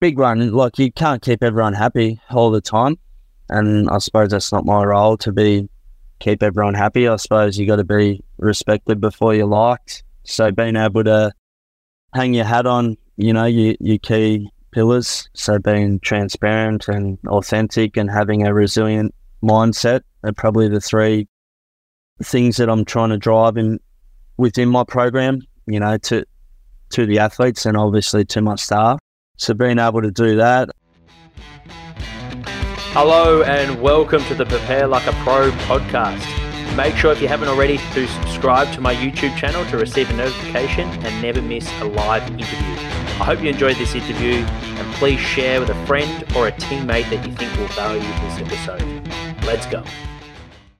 [0.00, 0.52] big one.
[0.52, 2.96] Like you can't keep everyone happy all the time,
[3.48, 5.68] and I suppose that's not my role to be
[6.18, 7.08] keep everyone happy.
[7.08, 10.02] I suppose you got to be respected before you're liked.
[10.24, 11.32] So being able to
[12.14, 15.28] hang your hat on, you know, your, your key pillars.
[15.34, 21.28] So being transparent and authentic and having a resilient mindset are probably the three
[22.22, 23.78] things that I'm trying to drive in
[24.36, 26.24] within my program, you know, to
[26.90, 28.98] to the athletes and obviously to my staff.
[29.38, 30.70] So being able to do that.
[32.92, 36.24] Hello and welcome to the Prepare Like a Pro podcast.
[36.76, 40.14] Make sure if you haven't already to subscribe to my YouTube channel to receive a
[40.14, 42.74] notification and never miss a live interview.
[43.18, 47.10] I hope you enjoyed this interview and please share with a friend or a teammate
[47.10, 49.44] that you think will value this episode.
[49.44, 49.84] Let's go.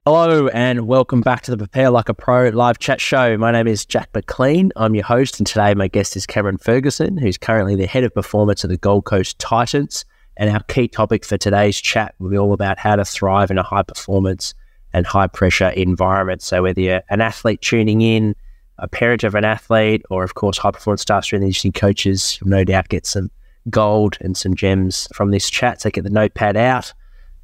[0.09, 3.37] Hello and welcome back to the Prepare Like a Pro live chat show.
[3.37, 4.71] My name is Jack McLean.
[4.77, 8.15] I'm your host, and today my guest is Cameron Ferguson, who's currently the head of
[8.15, 10.05] performance of the Gold Coast Titans.
[10.37, 13.59] And our key topic for today's chat will be all about how to thrive in
[13.59, 14.55] a high performance
[14.93, 16.41] and high pressure environment.
[16.41, 18.37] So, whether you're an athlete tuning in,
[18.79, 22.39] a parent of an athlete, or of course, high performance staff, strength and conditioning coaches,
[22.41, 23.29] you'll no doubt get some
[23.71, 25.81] gold and some gems from this chat.
[25.81, 26.95] So, get the notepad out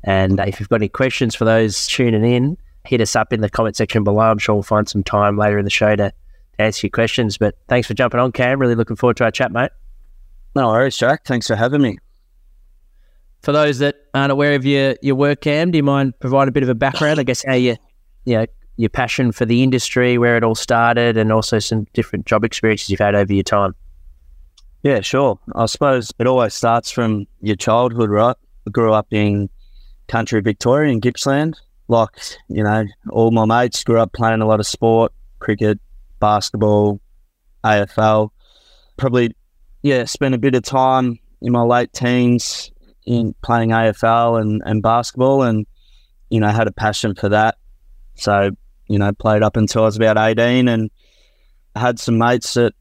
[0.04, 3.50] and if you've got any questions for those tuning in, hit us up in the
[3.50, 4.30] comment section below.
[4.30, 7.38] I'm sure we'll find some time later in the show to, to answer your questions.
[7.38, 8.58] But thanks for jumping on, Cam.
[8.58, 9.70] Really looking forward to our chat, mate.
[10.54, 11.24] No worries, Jack.
[11.24, 11.98] Thanks for having me.
[13.42, 16.52] For those that aren't aware of your, your work, Cam, do you mind provide a
[16.52, 17.18] bit of a background?
[17.18, 17.76] I guess how you,
[18.24, 22.26] you know, your passion for the industry, where it all started, and also some different
[22.26, 23.74] job experiences you've had over your time.
[24.82, 25.38] Yeah, sure.
[25.54, 28.36] I suppose it always starts from your childhood, right?
[28.66, 29.48] I grew up in
[30.12, 31.58] country Victoria in Gippsland.
[31.88, 32.10] Like,
[32.48, 35.80] you know, all my mates grew up playing a lot of sport, cricket,
[36.20, 37.00] basketball,
[37.64, 38.28] AFL.
[38.98, 39.34] Probably,
[39.82, 42.70] yeah, spent a bit of time in my late teens
[43.06, 45.66] in playing AFL and, and basketball and,
[46.28, 47.56] you know, had a passion for that.
[48.14, 48.50] So,
[48.88, 50.90] you know, played up until I was about 18 and
[51.74, 52.74] had some mates that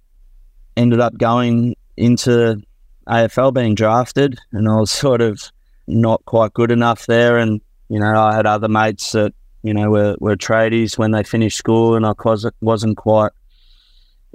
[0.75, 2.61] ended up going into
[3.07, 5.41] AFL being drafted and I was sort of
[5.91, 7.37] not quite good enough there.
[7.37, 11.23] And, you know, I had other mates that, you know, were, were tradies when they
[11.23, 12.13] finished school and I
[12.61, 13.31] wasn't, quite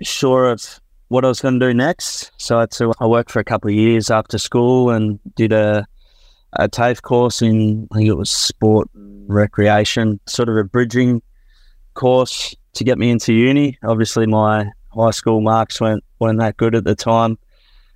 [0.03, 2.31] sure of what I was going to do next.
[2.37, 5.87] So I, to, I worked for a couple of years after school and did a,
[6.53, 11.23] a TAFE course in, I think it was sport recreation, sort of a bridging
[11.95, 13.79] course to get me into uni.
[13.83, 17.39] Obviously, my high school marks weren't, weren't that good at the time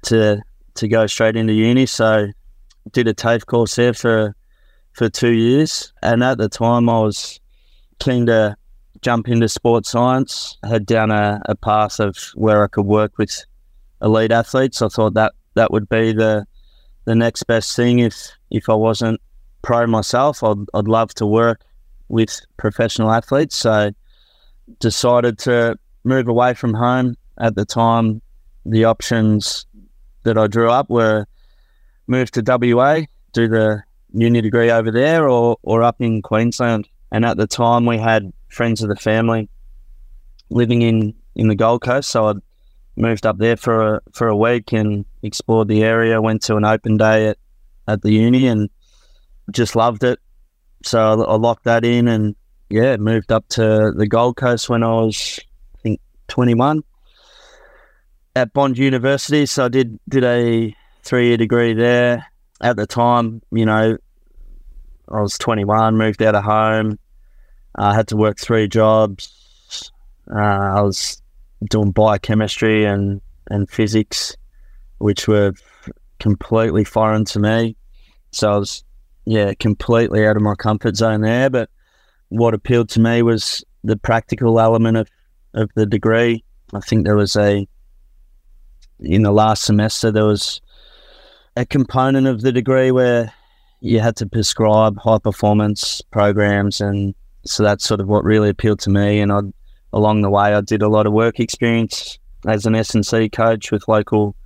[0.03, 0.43] to
[0.75, 1.87] to go straight into uni.
[1.87, 2.29] So
[2.93, 4.35] did a TAFE course there for
[4.93, 7.41] for two years, and at the time I was
[8.01, 8.57] keen to
[9.03, 13.17] jump into sports science, I had down a, a path of where I could work
[13.19, 13.45] with
[14.03, 14.83] elite athletes.
[14.83, 16.47] I thought that that would be the
[17.05, 19.21] the next best thing if if I wasn't
[19.63, 20.43] pro myself.
[20.43, 21.63] I'd I'd love to work
[22.09, 23.57] with professional athletes.
[23.57, 23.93] So
[24.79, 27.17] decided to move away from home.
[27.39, 28.21] At the time,
[28.67, 29.67] the options
[30.25, 31.27] that I drew up were
[32.11, 33.83] move to WA, do the
[34.13, 36.89] uni degree over there, or or up in Queensland.
[37.13, 39.49] And at the time, we had friends of the family
[40.51, 42.35] living in in the Gold Coast, so I
[42.97, 46.21] moved up there for a for a week and explored the area.
[46.21, 47.39] Went to an open day at
[47.87, 48.69] at the uni and
[49.53, 50.19] just loved it.
[50.83, 52.35] So I, I locked that in and
[52.69, 55.41] yeah, moved up to the Gold Coast when I was
[55.75, 56.83] I think twenty one
[58.35, 59.47] at Bond University.
[59.47, 62.27] So I did did a three year degree there.
[62.61, 63.97] At the time, you know,
[65.09, 66.99] I was 21, moved out of home.
[67.75, 69.91] I had to work three jobs.
[70.33, 71.21] Uh, I was
[71.69, 74.37] doing biochemistry and, and physics,
[74.99, 75.53] which were
[76.19, 77.77] completely foreign to me.
[78.33, 78.85] So I was,
[79.25, 81.51] yeah, completely out of my comfort zone there.
[81.51, 81.71] But
[82.29, 85.11] what appealed to me was the practical element of,
[85.55, 86.45] of the degree.
[86.73, 87.67] I think there was a,
[89.01, 90.61] in the last semester, there was
[91.57, 93.33] a component of the degree where
[93.81, 97.15] you had to prescribe high performance programs, and
[97.45, 99.21] so that's sort of what really appealed to me.
[99.21, 99.41] And I,
[99.93, 103.29] along the way, I did a lot of work experience as an S and C
[103.29, 104.37] coach with local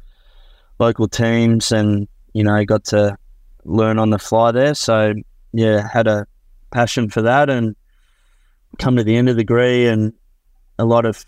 [0.79, 3.17] local teams, and you know, got to
[3.65, 4.75] learn on the fly there.
[4.75, 5.15] So
[5.53, 6.27] yeah, had a
[6.71, 7.77] passion for that, and
[8.79, 10.13] come to the end of the degree, and
[10.79, 11.25] a lot of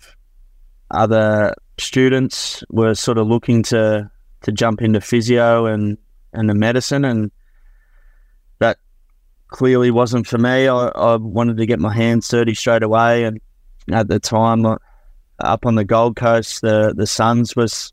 [0.90, 4.10] other students were sort of looking to
[4.42, 5.98] to jump into physio and
[6.32, 7.30] and the medicine, and
[8.58, 8.78] that
[9.48, 10.68] clearly wasn't for me.
[10.68, 13.40] I, I wanted to get my hands dirty straight away, and
[13.90, 14.76] at the time, uh,
[15.40, 17.92] up on the Gold Coast, the the Suns was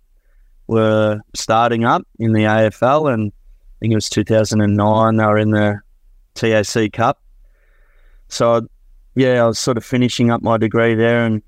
[0.67, 5.15] were starting up in the AFL, and I think it was 2009.
[5.17, 5.79] They were in the
[6.35, 7.21] TAC Cup.
[8.29, 8.67] So,
[9.15, 11.41] yeah, I was sort of finishing up my degree there, and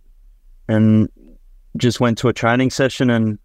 [0.67, 1.09] and
[1.77, 3.37] just went to a training session and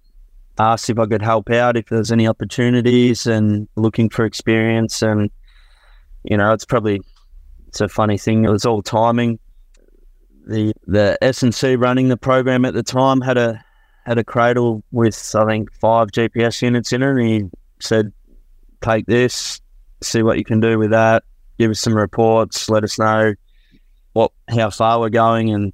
[0.59, 5.03] asked if I could help out if there's any opportunities and looking for experience.
[5.03, 5.31] And
[6.25, 7.01] you know, it's probably
[7.69, 8.45] it's a funny thing.
[8.45, 9.39] It was all timing.
[10.47, 13.63] The the S and C running the program at the time had a
[14.05, 17.45] had a cradle with I think five GPS units in it, and he
[17.79, 18.13] said,
[18.81, 19.61] "Take this,
[20.03, 21.25] see what you can do with that.
[21.59, 22.69] Give us some reports.
[22.69, 23.35] Let us know
[24.15, 25.73] what how far we're going." And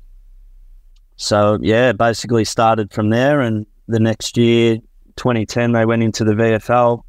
[1.16, 3.40] so yeah, basically started from there.
[3.40, 4.78] And the next year,
[5.16, 7.02] 2010, they went into the VFL.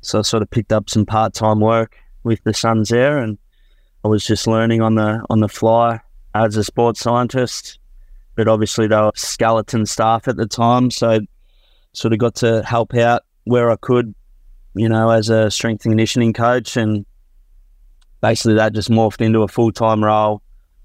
[0.00, 3.38] So I sort of picked up some part time work with the Suns there, and
[4.04, 6.00] I was just learning on the on the fly
[6.34, 7.78] as a sports scientist
[8.34, 11.20] but obviously they were skeleton staff at the time, so
[11.92, 14.14] sort of got to help out where I could,
[14.74, 17.06] you know, as a strength and conditioning coach, and
[18.20, 20.42] basically that just morphed into a full time role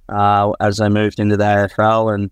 [0.10, 2.32] uh, as I moved into the AFL, and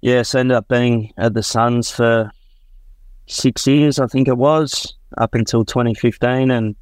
[0.00, 2.30] yes, ended up being at the Suns for
[3.26, 6.74] six years, I think it was, up until 2015, and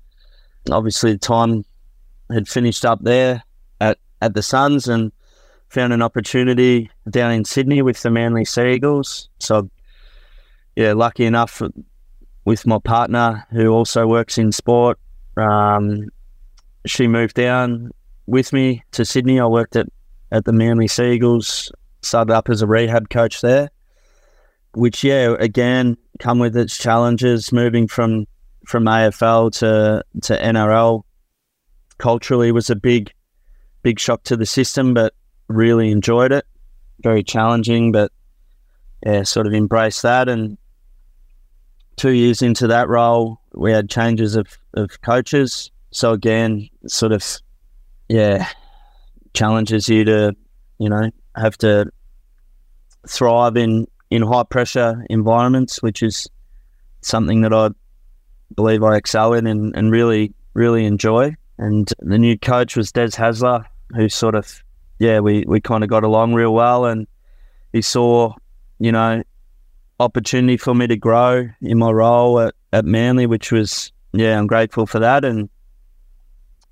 [0.70, 1.64] obviously the time
[2.30, 3.42] had finished up there
[3.80, 5.12] at at the Suns, and
[5.68, 9.28] found an opportunity down in Sydney with the Manly Sea Eagles.
[9.38, 9.70] So,
[10.76, 11.62] yeah, lucky enough
[12.44, 14.98] with my partner who also works in sport.
[15.36, 16.08] Um,
[16.86, 17.90] she moved down
[18.26, 19.38] with me to Sydney.
[19.38, 19.86] I worked at,
[20.32, 21.70] at the Manly Sea Eagles,
[22.02, 23.70] started up as a rehab coach there,
[24.74, 28.26] which, yeah, again, come with its challenges moving from
[28.66, 31.02] from AFL to, to NRL
[31.96, 33.10] culturally was a big,
[33.82, 35.14] big shock to the system, but
[35.48, 36.44] really enjoyed it.
[37.02, 38.12] Very challenging, but
[39.04, 40.28] yeah, sort of embraced that.
[40.28, 40.58] And
[41.96, 45.70] two years into that role, we had changes of, of coaches.
[45.90, 47.24] So again, sort of,
[48.08, 48.48] yeah,
[49.32, 50.36] challenges you to,
[50.78, 51.90] you know, have to
[53.08, 56.28] thrive in, in high pressure environments, which is
[57.00, 57.70] something that I
[58.54, 61.36] believe I excel in and, and really, really enjoy.
[61.58, 63.64] And the new coach was Des Hasler,
[63.94, 64.62] who sort of
[64.98, 67.06] yeah, we, we kind of got along real well, and
[67.72, 68.34] he saw,
[68.78, 69.22] you know,
[70.00, 74.46] opportunity for me to grow in my role at, at Manly, which was yeah, I'm
[74.46, 75.48] grateful for that, and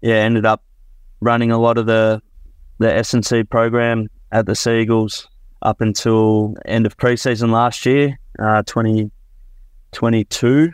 [0.00, 0.62] yeah, ended up
[1.20, 2.20] running a lot of the
[2.78, 5.28] the SNC program at the Sea Eagles
[5.62, 10.72] up until end of preseason last year, uh, 2022.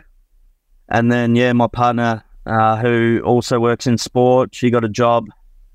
[0.89, 5.25] And then, yeah, my partner, uh, who also works in sport, she got a job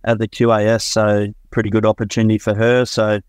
[0.04, 0.82] at the QAS.
[0.82, 2.84] So pretty good opportunity for her.
[2.84, 3.20] So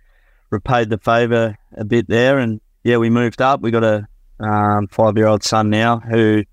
[0.50, 3.62] repaid the favour a bit there, and yeah, we moved up.
[3.62, 4.07] We got a
[4.40, 6.44] um, five-year-old son now who,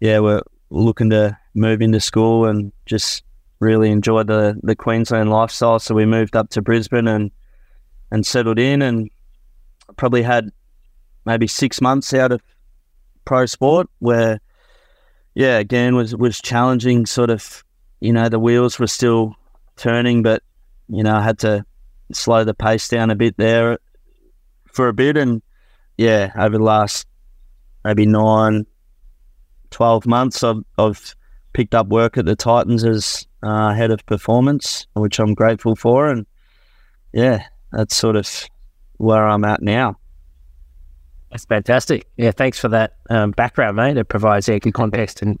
[0.00, 3.22] yeah, we're looking to move into school and just
[3.60, 5.78] really enjoyed the the Queensland lifestyle.
[5.78, 7.30] So we moved up to Brisbane and
[8.10, 9.10] and settled in, and
[9.96, 10.50] probably had
[11.24, 12.40] maybe six months out of
[13.24, 14.40] pro sport where,
[15.34, 17.06] yeah, again was was challenging.
[17.06, 17.64] Sort of,
[18.00, 19.34] you know, the wheels were still
[19.76, 20.42] turning, but
[20.88, 21.64] you know, I had to
[22.12, 23.78] slow the pace down a bit there
[24.72, 25.16] for a bit.
[25.16, 25.42] And
[25.96, 27.06] yeah, over the last
[27.84, 28.66] maybe nine,
[29.70, 31.14] 12 months, I've, I've
[31.56, 36.06] picked up work at the Titans as uh, head of performance, which I'm grateful for.
[36.06, 36.26] And
[37.14, 38.28] yeah, that's sort of
[38.98, 39.96] where I'm at now.
[41.30, 42.06] That's fantastic.
[42.18, 43.96] Yeah, thanks for that um, background, mate.
[43.96, 45.38] It provides yeah, good context and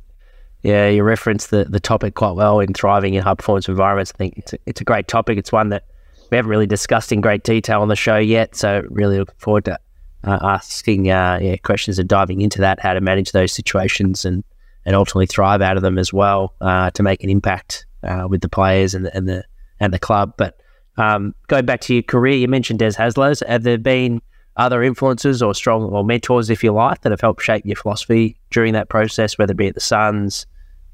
[0.62, 4.10] yeah, you referenced the, the topic quite well in thriving in high performance environments.
[4.14, 5.36] I think it's a, it's a great topic.
[5.36, 5.84] It's one that
[6.30, 8.56] we haven't really discussed in great detail on the show yet.
[8.56, 9.78] So really looking forward to
[10.24, 14.42] uh, asking uh, yeah, questions and diving into that, how to manage those situations and,
[14.86, 18.40] and ultimately thrive out of them as well uh, to make an impact uh, with
[18.40, 19.44] the players and the, and the
[19.80, 20.32] and the club.
[20.38, 20.58] But
[20.96, 23.42] um, going back to your career, you mentioned Des Hasler's.
[23.46, 24.22] Have there been
[24.56, 28.38] other influences or strong or mentors, if you like, that have helped shape your philosophy
[28.50, 30.46] during that process, whether it be at the Suns,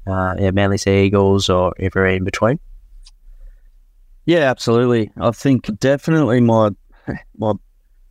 [0.05, 2.59] uh, yeah, Manly Sea Eagles, or ever in between?
[4.25, 5.11] Yeah, absolutely.
[5.17, 6.71] I think definitely my
[7.37, 7.53] my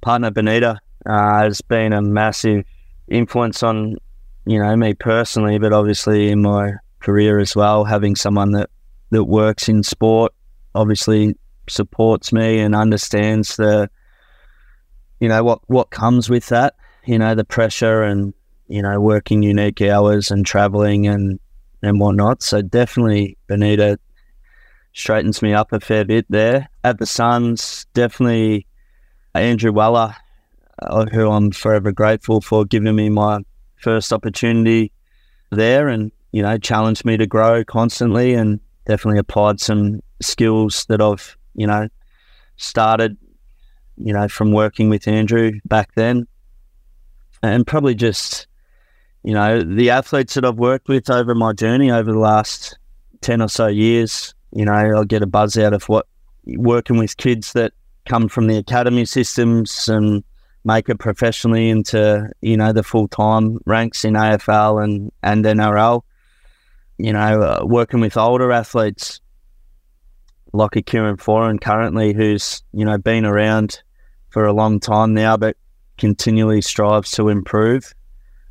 [0.00, 2.64] partner Benita uh, has been a massive
[3.08, 3.96] influence on
[4.44, 7.84] you know me personally, but obviously in my career as well.
[7.84, 8.70] Having someone that
[9.10, 10.32] that works in sport
[10.74, 11.36] obviously
[11.68, 13.88] supports me and understands the
[15.20, 16.74] you know what what comes with that.
[17.06, 18.34] You know the pressure and
[18.68, 21.38] you know working unique hours and traveling and
[21.82, 22.42] and whatnot.
[22.42, 23.98] So definitely Benita
[24.92, 26.68] straightens me up a fair bit there.
[26.84, 28.66] At the Suns, definitely
[29.34, 30.14] Andrew Weller
[30.80, 33.40] uh, who I'm forever grateful for giving me my
[33.82, 34.92] first opportunity
[35.50, 41.00] there and, you know, challenged me to grow constantly and definitely applied some skills that
[41.00, 41.88] I've, you know,
[42.56, 43.16] started,
[43.96, 46.26] you know, from working with Andrew back then.
[47.42, 48.46] And probably just,
[49.24, 52.78] you know, the athletes that I've worked with over my journey over the last
[53.22, 56.06] 10 or so years, you know, I'll get a buzz out of what
[56.46, 57.72] working with kids that
[58.06, 60.24] come from the academy systems and
[60.64, 66.02] make it professionally into you know the full time ranks in AFL and and NRL.
[66.98, 69.20] You know, uh, working with older athletes
[70.52, 73.82] like a Kieran Foran currently, who's you know been around
[74.30, 75.56] for a long time now, but
[75.98, 77.92] continually strives to improve,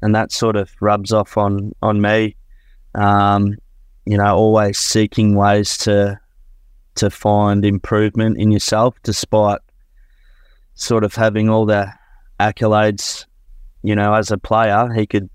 [0.01, 2.35] and that sort of rubs off on on me.
[2.95, 3.55] Um,
[4.05, 6.19] you know, always seeking ways to
[6.95, 9.59] to find improvement in yourself, despite
[10.73, 11.93] sort of having all the
[12.41, 13.25] accolades.
[13.83, 15.29] You know, as a player, he could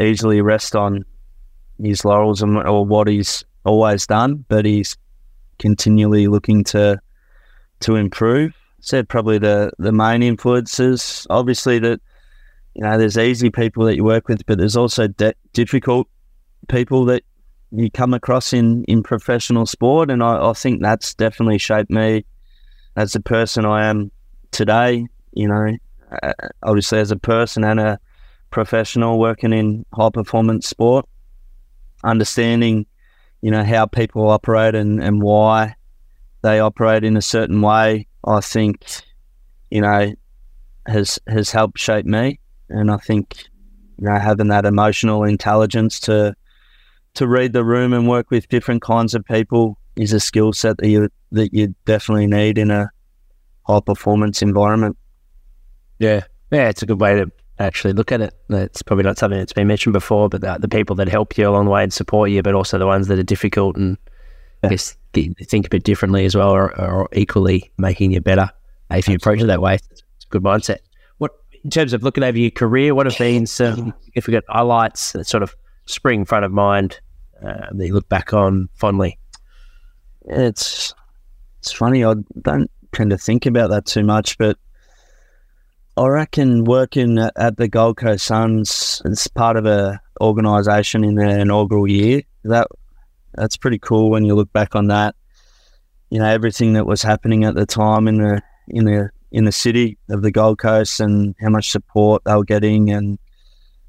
[0.00, 1.04] easily rest on
[1.82, 4.96] his laurels and or what he's always done, but he's
[5.58, 6.98] continually looking to
[7.80, 8.52] to improve.
[8.80, 12.00] Said probably the the main influences, obviously that
[12.74, 16.08] you know there's easy people that you work with, but there's also de- difficult
[16.68, 17.22] people that
[17.72, 20.10] you come across in, in professional sport.
[20.10, 22.24] And I, I think that's definitely shaped me
[22.96, 24.10] as the person I am
[24.50, 25.76] today, you know,
[26.22, 26.32] uh,
[26.62, 27.98] obviously as a person and a
[28.50, 31.06] professional working in high performance sport,
[32.04, 32.86] understanding,
[33.42, 35.74] you know, how people operate and, and why
[36.42, 38.84] they operate in a certain way, I think,
[39.70, 40.12] you know,
[40.86, 42.38] has has helped shape me.
[42.68, 43.44] And I think,
[43.98, 46.34] you know, having that emotional intelligence to
[47.14, 50.76] to read the room and work with different kinds of people is a skill set
[50.78, 52.90] that you that you definitely need in a
[53.66, 54.96] high performance environment.
[55.98, 58.34] Yeah, yeah, it's a good way to actually look at it.
[58.50, 61.48] It's probably not something that's been mentioned before, but the, the people that help you
[61.48, 63.96] along the way and support you, but also the ones that are difficult and
[64.62, 68.50] I guess think a bit differently as well, are, equally making you better
[68.90, 69.74] if you approach it that way.
[69.74, 70.78] It's a good mindset.
[71.18, 71.32] What
[71.64, 75.42] in terms of looking over your career, what have been some significant highlights that sort
[75.42, 77.00] of spring front of mind
[77.42, 79.18] uh, that you look back on fondly?
[80.26, 80.92] It's
[81.60, 82.04] it's funny.
[82.04, 84.58] I don't tend to think about that too much, but
[85.96, 91.14] I reckon working at, at the Gold Coast Suns as part of a organisation in
[91.14, 92.68] their inaugural year that
[93.34, 95.14] that's pretty cool when you look back on that.
[96.10, 99.52] You know everything that was happening at the time in the in the in the
[99.52, 103.18] city of the Gold Coast and how much support they were getting and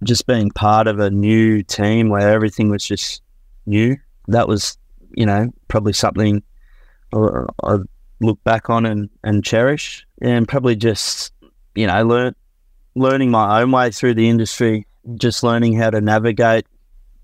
[0.04, 3.22] just being part of a new team where everything was just
[3.66, 3.98] new.
[4.28, 4.78] That was,
[5.12, 6.44] you know, probably something
[7.14, 7.78] I, I
[8.20, 11.32] look back on and, and cherish, and probably just,
[11.78, 12.36] you know, learn
[12.96, 16.66] learning my own way through the industry, just learning how to navigate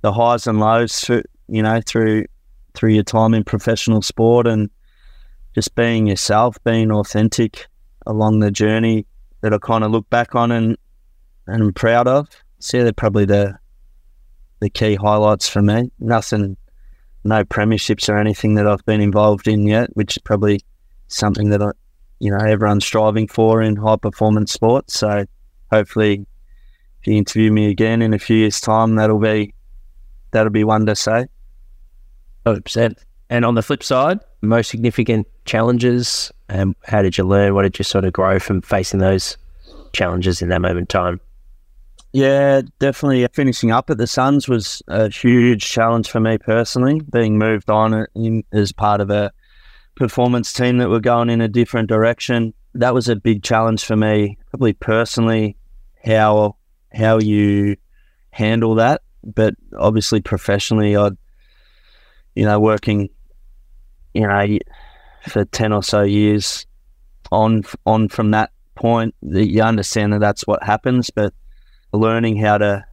[0.01, 2.25] the highs and lows through, you know, through
[2.75, 4.69] through your time in professional sport and
[5.55, 7.67] just being yourself, being authentic
[8.05, 9.05] along the journey
[9.41, 10.77] that I kind of look back on and
[11.48, 12.27] and I'm proud of.
[12.60, 13.57] So they're probably the
[14.60, 15.91] the key highlights for me.
[16.00, 16.57] Nothing,
[17.24, 20.62] no premierships or anything that I've been involved in yet, which is probably
[21.07, 21.72] something that I,
[22.24, 24.98] you know, everyone's striving for in high performance sports.
[24.98, 25.25] So
[25.70, 26.25] hopefully,
[27.01, 29.53] if you interview me again in a few years' time, that'll be
[30.32, 31.25] that'll be one to say.
[32.46, 32.98] Hundred percent.
[33.30, 36.32] And on the flip side, most significant challenges.
[36.48, 37.56] Um, how did you learn?
[37.56, 39.36] What did you sort of grow from facing those
[39.92, 41.20] challenges in that moment in time?
[42.13, 43.27] Yeah, definitely.
[43.34, 47.01] Finishing up at the Suns was a huge challenge for me personally.
[47.01, 49.34] Being moved on in, as part of a
[49.96, 53.96] performance team that were going in a different direction, that was a big challenge for
[53.96, 54.38] me.
[54.50, 55.56] Probably personally,
[56.04, 56.56] how
[56.94, 57.78] how you
[58.32, 61.12] handle that, but obviously professionally, I,
[62.36, 63.10] you know, working,
[64.14, 64.58] you know,
[65.28, 66.66] for ten or so years
[67.32, 71.34] on on from that point, that you understand that that's what happens, but
[71.92, 72.86] learning how to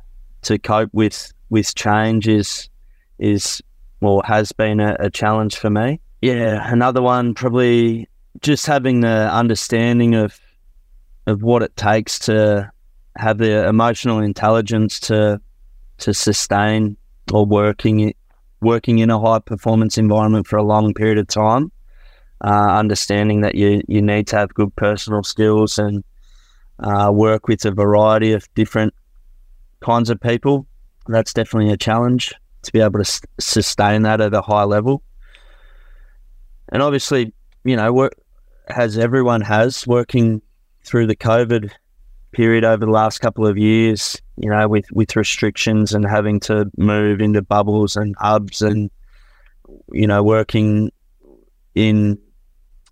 [0.42, 2.68] to cope with with change is
[3.18, 3.62] is
[4.00, 6.00] well has been a, a challenge for me.
[6.20, 8.08] Yeah, another one probably
[8.40, 10.38] just having the understanding of
[11.26, 12.70] of what it takes to
[13.16, 15.40] have the emotional intelligence to
[15.98, 16.96] to sustain
[17.32, 18.14] or working
[18.60, 21.72] working in a high performance environment for a long period of time.
[22.42, 26.04] Uh, understanding that you you need to have good personal skills and
[26.80, 28.94] uh, work with a variety of different
[29.80, 30.66] kinds of people.
[31.06, 35.02] That's definitely a challenge to be able to s- sustain that at a high level.
[36.70, 37.32] And obviously,
[37.64, 38.14] you know, work,
[38.68, 40.40] as everyone has, working
[40.84, 41.70] through the COVID
[42.32, 46.70] period over the last couple of years, you know, with, with restrictions and having to
[46.76, 48.90] move into bubbles and hubs and,
[49.92, 50.90] you know, working
[51.74, 52.18] in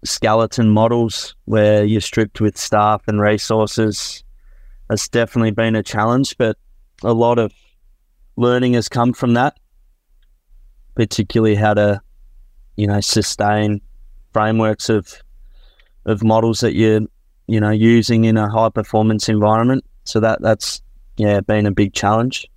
[0.04, 4.22] skeleton models where you're stripped with staff and resources
[4.90, 6.56] has definitely been a challenge, but
[7.02, 7.52] a lot of
[8.36, 9.58] learning has come from that,
[10.94, 12.00] particularly how to,
[12.78, 13.82] you know, sustain
[14.32, 15.12] frameworks of
[16.06, 17.00] of models that you're,
[17.48, 19.84] you know, using in a high performance environment.
[20.04, 20.80] So that that's
[21.16, 22.48] yeah, been a big challenge.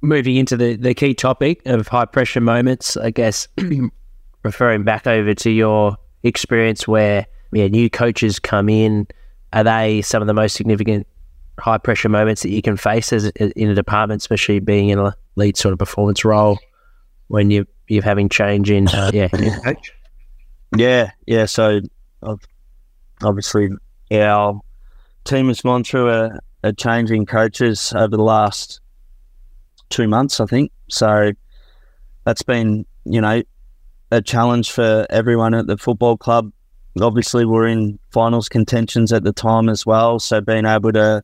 [0.00, 3.46] Moving into the, the key topic of high pressure moments, I guess
[4.42, 9.06] referring back over to your experience where yeah, new coaches come in,
[9.52, 11.06] are they some of the most significant
[11.58, 15.14] high pressure moments that you can face as in a department, especially being in a
[15.36, 16.58] lead sort of performance role
[17.26, 19.92] when you you're having change in uh, yeah coach?
[20.76, 21.46] Yeah, yeah.
[21.46, 21.80] So
[23.22, 23.70] obviously
[24.12, 24.60] our
[25.24, 28.80] team has gone through a, a change in coaches over the last
[29.90, 30.72] two months, I think.
[30.88, 31.32] So
[32.24, 33.42] that's been you know
[34.10, 36.52] a challenge for everyone at the football club.
[37.00, 41.22] Obviously, we're in finals contentions at the time as well, so being able to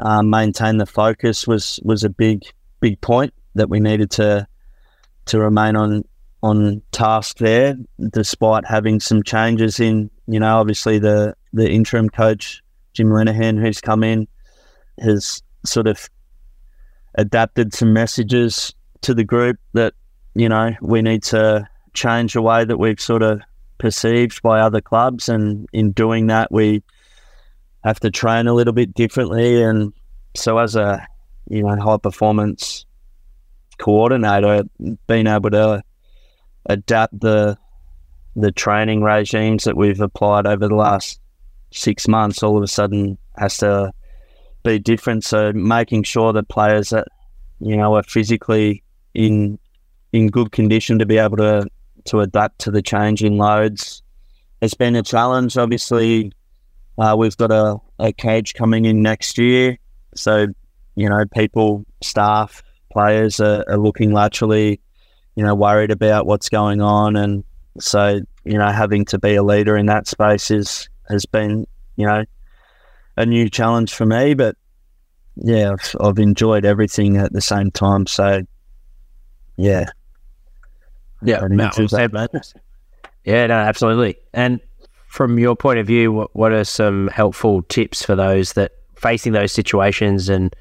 [0.00, 2.42] um, maintain the focus was was a big
[2.80, 4.46] big point that we needed to
[5.26, 6.04] to remain on
[6.42, 7.76] on task there,
[8.10, 12.62] despite having some changes in you know obviously the the interim coach
[12.94, 14.26] Jim Lenihan who's come in
[15.00, 16.08] has sort of
[17.14, 19.94] adapted some messages to the group that
[20.34, 23.40] you know we need to change the way that we've sort of
[23.82, 25.28] perceived by other clubs.
[25.28, 26.82] And in doing that, we
[27.84, 29.62] have to train a little bit differently.
[29.62, 29.92] And
[30.34, 31.06] so, as a
[31.48, 32.86] you know high performance
[33.82, 34.62] coordinator,
[35.06, 35.82] being able to
[36.66, 37.58] adapt the
[38.34, 41.20] the training regimes that we've applied over the last
[41.70, 43.92] six months, all of a sudden has to
[44.62, 45.24] be different.
[45.24, 47.08] So making sure that players that
[47.60, 48.82] you know are physically
[49.14, 49.58] in
[50.12, 51.66] in good condition to be able to
[52.04, 54.02] to adapt to the change in loads
[54.60, 55.56] has been a challenge.
[55.56, 56.32] Obviously,
[56.98, 59.78] uh, we've got a, a cage coming in next year.
[60.14, 60.46] So,
[60.94, 64.80] you know, people, staff, players are, are looking laterally,
[65.34, 67.16] you know, worried about what's going on.
[67.16, 67.44] And
[67.78, 72.06] so, you know, having to be a leader in that space is, has been, you
[72.06, 72.24] know,
[73.16, 74.34] a new challenge for me.
[74.34, 74.56] But
[75.36, 78.06] yeah, I've, I've enjoyed everything at the same time.
[78.06, 78.42] So,
[79.56, 79.86] yeah,
[81.22, 81.40] yeah,
[83.24, 84.16] yeah, no, absolutely.
[84.32, 84.60] And
[85.08, 89.32] from your point of view, what, what are some helpful tips for those that facing
[89.32, 90.54] those situations and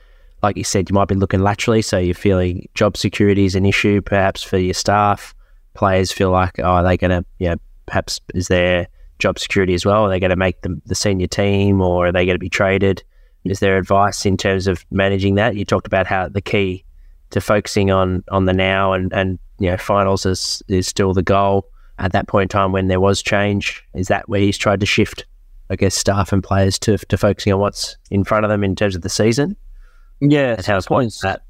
[0.44, 3.66] like you said, you might be looking laterally, so you're feeling job security is an
[3.66, 5.36] issue, perhaps for your staff.
[5.74, 8.88] Players feel like, oh, are they going to, you know, perhaps is there
[9.20, 10.06] job security as well?
[10.06, 12.50] Are they going to make the, the senior team, or are they going to be
[12.50, 13.04] traded?
[13.46, 15.56] Is there advice in terms of managing that?
[15.56, 16.84] You talked about how the key
[17.32, 21.22] to focusing on on the now and and you know, finals is is still the
[21.22, 21.68] goal.
[22.00, 24.88] At that point in time, when there was change, is that where he's tried to
[24.88, 25.26] shift,
[25.70, 28.76] I guess, staff and players to to focusing on what's in front of them in
[28.76, 29.56] terms of the season?
[30.22, 31.42] Yeah, and how's that?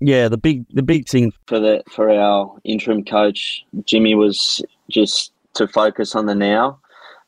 [0.00, 5.32] Yeah, the big the big thing for the for our interim coach Jimmy was just
[5.54, 6.78] to focus on the now,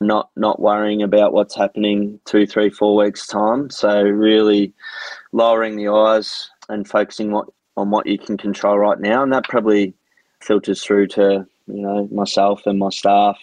[0.00, 3.70] not not worrying about what's happening two, three, four weeks time.
[3.70, 4.74] So really
[5.33, 9.44] lowering the eyes and focusing what on what you can control right now, and that
[9.44, 9.94] probably
[10.40, 13.38] filters through to you know myself and my staff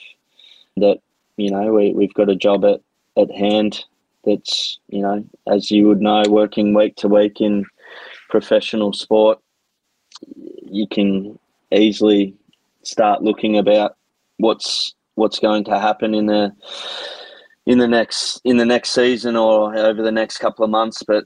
[0.78, 1.00] that
[1.38, 2.82] you know we, we've got a job at,
[3.18, 3.86] at hand
[4.26, 7.66] that's you know as you would know working week to week in
[8.30, 9.40] professional sport
[10.64, 11.38] you can
[11.72, 12.34] easily
[12.84, 13.96] start looking about
[14.38, 16.52] what's what's going to happen in the
[17.66, 21.26] in the next in the next season or over the next couple of months but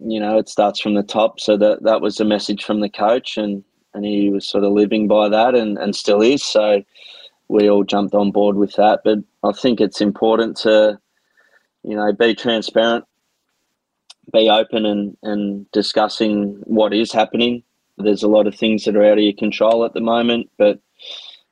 [0.00, 1.40] you know, it starts from the top.
[1.40, 3.62] So that that was a message from the coach, and
[3.94, 6.42] and he was sort of living by that, and and still is.
[6.42, 6.82] So
[7.48, 9.00] we all jumped on board with that.
[9.04, 10.98] But I think it's important to,
[11.84, 13.04] you know, be transparent,
[14.32, 17.62] be open, and and discussing what is happening.
[17.98, 20.80] There's a lot of things that are out of your control at the moment, but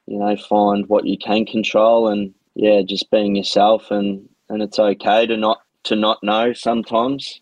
[0.06, 4.78] you know, find what you can control, and yeah, just being yourself, and and it's
[4.78, 7.40] okay to not to not know sometimes,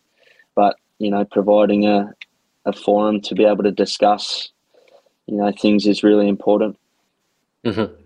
[0.55, 2.12] but you know, providing a,
[2.66, 4.50] a forum to be able to discuss,
[5.26, 6.79] you know, things is really important.
[7.64, 7.99] Mm-hmm.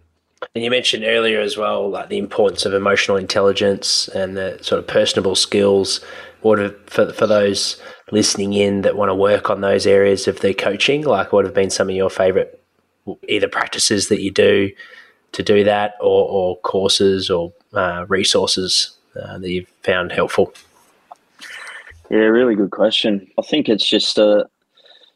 [0.55, 4.79] And you mentioned earlier as well, like the importance of emotional intelligence and the sort
[4.79, 6.01] of personable skills.
[6.43, 7.81] What have, for for those
[8.11, 11.05] listening in that want to work on those areas of their coaching?
[11.05, 12.61] Like, what have been some of your favorite
[13.29, 14.71] either practices that you do
[15.33, 20.53] to do that, or, or courses or uh, resources uh, that you've found helpful?
[22.11, 23.27] Yeah, really good question.
[23.39, 24.45] I think it's just a, uh,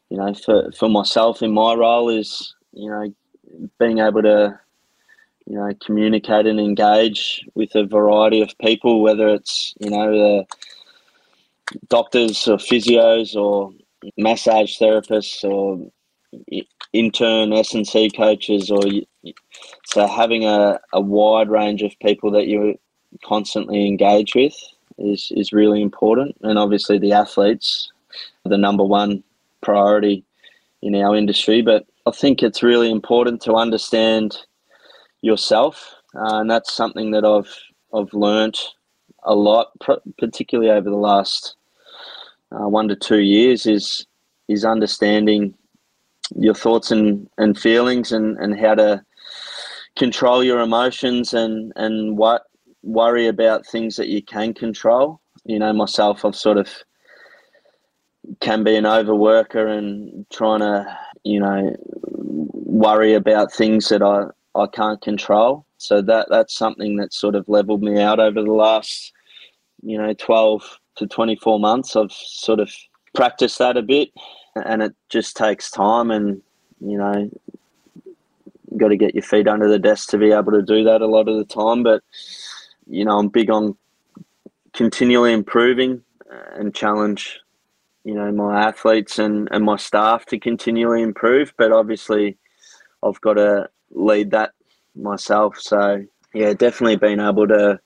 [0.09, 3.13] you know, for for myself in my role is you know
[3.79, 4.59] being able to
[5.49, 10.45] you know communicate and engage with a variety of people, whether it's you know the
[11.89, 13.73] doctors or physios or
[14.17, 15.91] massage therapists or
[16.93, 18.83] intern S and C coaches, or
[19.85, 22.79] so having a, a wide range of people that you
[23.25, 24.55] constantly engage with
[24.99, 27.91] is is really important, and obviously the athletes,
[28.45, 29.23] are the number one
[29.61, 30.23] priority
[30.83, 31.63] in our industry.
[31.63, 34.37] But I think it's really important to understand
[35.21, 37.53] yourself, uh, and that's something that I've
[37.93, 38.75] I've learnt
[39.23, 39.71] a lot,
[40.17, 41.55] particularly over the last
[42.51, 44.05] uh, one to two years, is
[44.47, 45.53] is understanding
[46.35, 49.03] your thoughts and, and feelings and, and how to
[49.95, 52.43] control your emotions and, and what
[52.83, 55.19] worry about things that you can control.
[55.45, 56.69] You know, myself, I've sort of
[58.41, 64.67] can be an overworker and trying to, you know, worry about things that I, I
[64.67, 65.65] can't control.
[65.77, 69.13] So that that's something that sort of leveled me out over the last,
[69.81, 71.95] you know, 12 to 24 months.
[71.95, 72.71] I've sort of
[73.15, 74.09] practiced that a bit
[74.55, 76.41] and it just takes time and,
[76.81, 77.29] you know,
[78.77, 81.07] got to get your feet under the desk to be able to do that a
[81.07, 81.83] lot of the time.
[81.83, 82.03] But,
[82.87, 83.75] you know, I'm big on
[84.73, 87.39] continually improving uh, and challenge,
[88.03, 91.53] you know, my athletes and, and my staff to continually improve.
[91.57, 92.37] But obviously,
[93.03, 94.51] I've got to lead that
[94.95, 95.59] myself.
[95.59, 97.79] So yeah, definitely being able to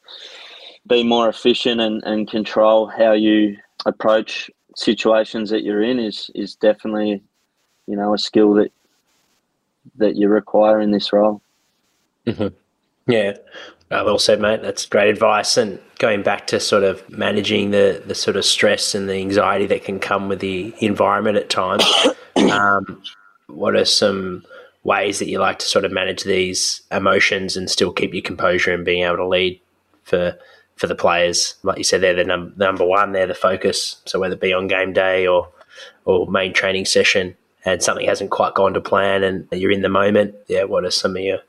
[0.88, 6.56] be more efficient and, and control how you approach situations that you're in is is
[6.56, 7.22] definitely
[7.88, 8.72] you know a skill that
[9.98, 11.42] that you require in this role.
[12.26, 12.48] Mm-hmm.
[13.12, 13.34] Yeah,
[13.92, 14.62] uh, well said, mate.
[14.62, 15.58] That's great advice.
[15.58, 19.66] And going back to sort of managing the the sort of stress and the anxiety
[19.68, 21.86] that can come with the environment at times,
[22.52, 23.02] um,
[23.48, 24.44] what are some
[24.84, 28.74] ways that you like to sort of manage these emotions and still keep your composure
[28.74, 29.60] and being able to lead
[30.04, 30.38] for
[30.76, 31.56] for the players?
[31.64, 33.98] Like you said, they're the num- number one, they're the focus.
[34.06, 35.50] So whether it be on game day or
[36.06, 39.90] or main training session, and something hasn't quite gone to plan, and you're in the
[39.90, 41.40] moment, yeah, what are some of your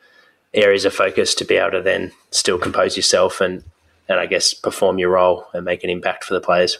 [0.53, 3.65] areas of focus to be able to then still compose yourself and
[4.09, 6.79] and I guess perform your role and make an impact for the players?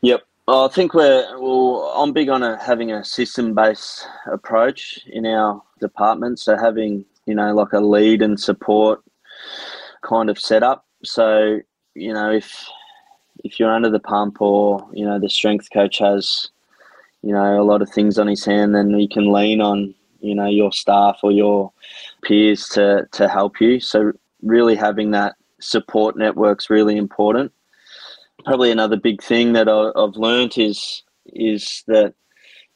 [0.00, 1.92] Yep, I think we're well.
[1.96, 6.38] I'm big on a, having a system-based approach in our department.
[6.38, 9.02] So having you know like a lead and support
[10.02, 10.84] kind of setup.
[11.02, 11.60] So
[11.94, 12.68] you know if
[13.42, 16.50] if you're under the pump or you know the strength coach has
[17.22, 20.34] you know a lot of things on his hand, then you can lean on you
[20.34, 21.72] know your staff or your
[22.22, 23.80] peers to to help you.
[23.80, 27.50] So really having that support network's really important
[28.44, 32.14] probably another big thing that I, have learned is is that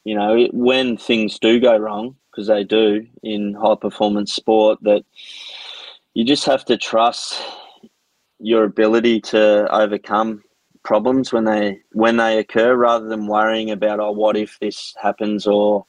[0.04, 5.04] you know when things do go wrong because they do in high performance sport that
[6.14, 7.42] you just have to trust
[8.38, 10.42] your ability to overcome
[10.82, 15.46] problems when they when they occur rather than worrying about oh what if this happens
[15.46, 15.84] or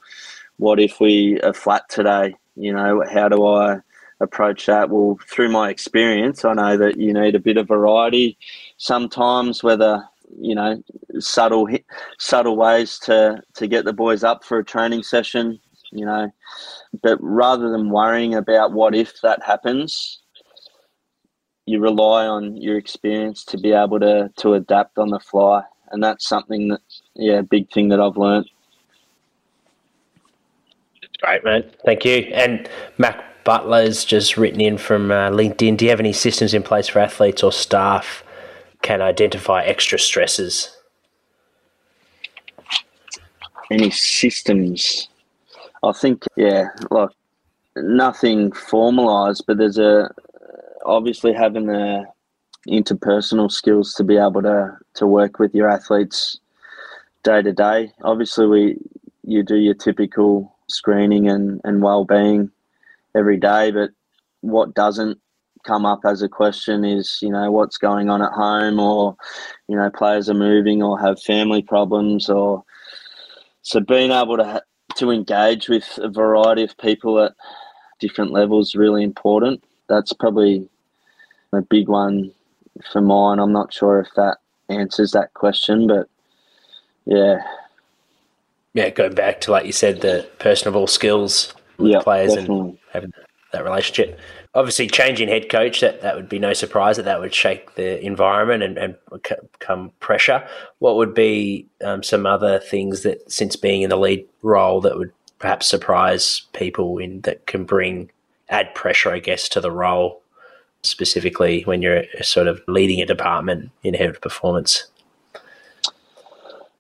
[0.58, 2.36] what if we are flat today?
[2.56, 3.80] You know how do i
[4.20, 4.90] approach that?
[4.90, 8.38] Well, through my experience, I know that you need a bit of variety
[8.78, 10.04] sometimes, whether
[10.40, 10.82] you know
[11.20, 11.68] subtle
[12.20, 15.60] subtle ways to to get the boys up for a training session,
[15.92, 16.32] you know.
[17.02, 20.20] But rather than worrying about what if that happens,
[21.66, 26.04] you rely on your experience to be able to to adapt on the fly, and
[26.04, 26.82] that's something that
[27.16, 28.50] yeah, big thing that I've learned.
[31.22, 31.70] Great, man.
[31.86, 32.30] Thank you.
[32.34, 35.78] And Mac, Butler's just written in from uh, LinkedIn.
[35.78, 38.24] Do you have any systems in place for athletes or staff
[38.82, 40.76] can identify extra stresses?
[43.72, 45.08] Any systems?
[45.84, 47.10] I think, yeah, like
[47.76, 50.10] nothing formalized, but there's a
[50.86, 52.06] obviously having the
[52.68, 56.40] interpersonal skills to be able to to work with your athletes
[57.24, 57.92] day to day.
[58.04, 58.78] Obviously, we
[59.24, 62.52] you do your typical screening and and well being
[63.16, 63.72] every day.
[63.72, 63.92] But
[64.42, 65.20] what doesn't
[65.66, 69.16] come up as a question is, you know, what's going on at home, or
[69.68, 72.64] you know, players are moving or have family problems, or
[73.62, 74.62] so being able to
[74.96, 77.34] to engage with a variety of people at
[78.00, 79.64] different levels really important.
[79.88, 80.68] That's probably
[81.54, 82.32] a big one
[82.92, 83.40] for mine.
[83.40, 84.38] I'm not sure if that
[84.70, 86.08] answers that question, but
[87.06, 87.42] yeah.
[88.74, 92.70] Yeah, going back to like you said, the personable skills yeah, players definitely.
[92.70, 93.14] and having
[93.52, 94.20] that relationship.
[94.54, 98.04] Obviously, changing head coach that that would be no surprise that that would shake the
[98.04, 98.96] environment and, and
[99.60, 100.48] come pressure.
[100.80, 104.98] What would be um, some other things that since being in the lead role that
[104.98, 108.12] would perhaps surprise people in that can bring
[108.50, 110.22] add pressure, I guess, to the role
[110.82, 114.86] specifically when you're sort of leading a department in head of performance?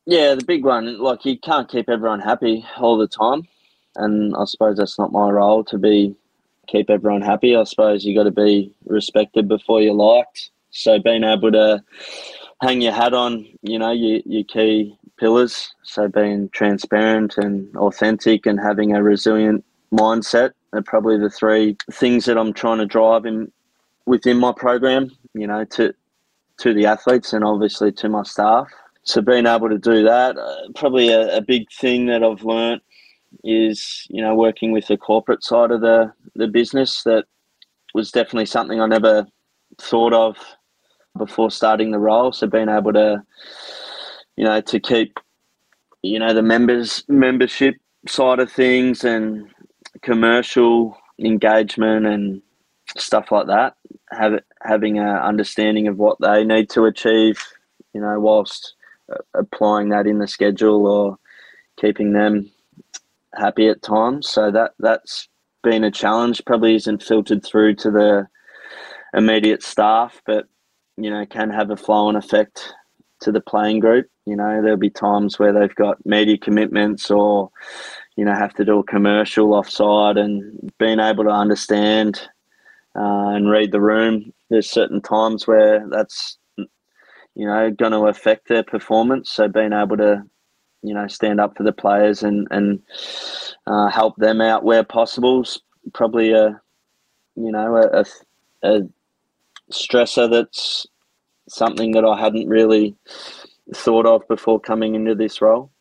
[0.05, 3.47] Yeah, the big one, like you can't keep everyone happy all the time.
[3.95, 6.15] And I suppose that's not my role to be
[6.67, 7.55] keep everyone happy.
[7.55, 10.51] I suppose you got to be respected before you're liked.
[10.71, 11.83] So being able to
[12.61, 15.73] hang your hat on, you know, your, your key pillars.
[15.83, 22.25] So being transparent and authentic and having a resilient mindset are probably the three things
[22.25, 23.51] that I'm trying to drive in
[24.05, 25.11] within my program.
[25.33, 25.93] You know, to
[26.59, 28.67] to the athletes and obviously to my staff.
[29.03, 32.83] So being able to do that, uh, probably a, a, big thing that I've learnt
[33.43, 37.25] is you know working with the corporate side of the the business that
[37.93, 39.27] was definitely something I never
[39.79, 40.37] thought of
[41.17, 42.31] before starting the role.
[42.31, 43.23] So being able to
[44.35, 45.17] you know to keep
[46.01, 47.75] you know the members membership
[48.07, 49.47] side of things and
[50.01, 52.41] commercial engagement and
[52.97, 53.75] stuff like that
[54.11, 57.39] have having an understanding of what they need to achieve
[57.93, 58.75] you know whilst
[59.11, 61.17] uh, applying that in the schedule or
[61.79, 62.49] keeping them
[63.35, 64.29] happy at times.
[64.29, 65.27] So that that's
[65.63, 66.43] been a challenge.
[66.45, 68.27] Probably isn't filtered through to the
[69.13, 70.45] immediate staff, but
[70.97, 72.73] you know can have a flow and effect
[73.21, 74.07] to the playing group.
[74.25, 77.49] You know there'll be times where they've got media commitments or
[78.15, 82.21] you know have to do a commercial offside, and being able to understand
[82.95, 84.33] uh, and read the room.
[84.49, 89.31] There's certain times where that's you know going to affect their performance.
[89.31, 90.23] So being able to
[90.81, 92.81] you know, stand up for the players and and
[93.67, 95.41] uh, help them out where possible.
[95.41, 95.61] Is
[95.93, 96.59] probably a,
[97.35, 98.05] you know, a, a,
[98.63, 98.81] a
[99.71, 100.87] stressor that's
[101.47, 102.95] something that I hadn't really
[103.73, 105.71] thought of before coming into this role.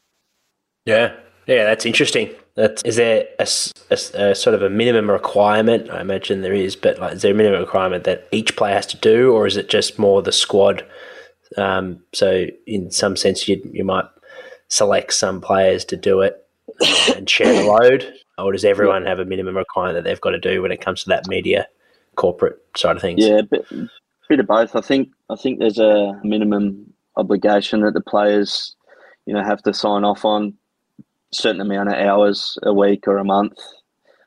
[0.84, 1.14] Yeah,
[1.46, 2.30] yeah, that's interesting.
[2.54, 3.46] That's, is there a,
[3.90, 5.90] a, a, sort of a minimum requirement?
[5.90, 8.86] I imagine there is, but like, is there a minimum requirement that each player has
[8.86, 10.84] to do, or is it just more the squad?
[11.56, 14.04] Um, so, in some sense, you you might
[14.68, 16.46] select some players to do it
[16.80, 20.30] uh, and share the load, or does everyone have a minimum requirement that they've got
[20.30, 21.66] to do when it comes to that media
[22.16, 23.24] corporate side of things?
[23.24, 23.66] Yeah, bit,
[24.28, 24.76] bit of both.
[24.76, 28.76] I think I think there's a minimum obligation that the players,
[29.26, 30.54] you know, have to sign off on
[31.00, 31.02] a
[31.32, 33.58] certain amount of hours a week or a month.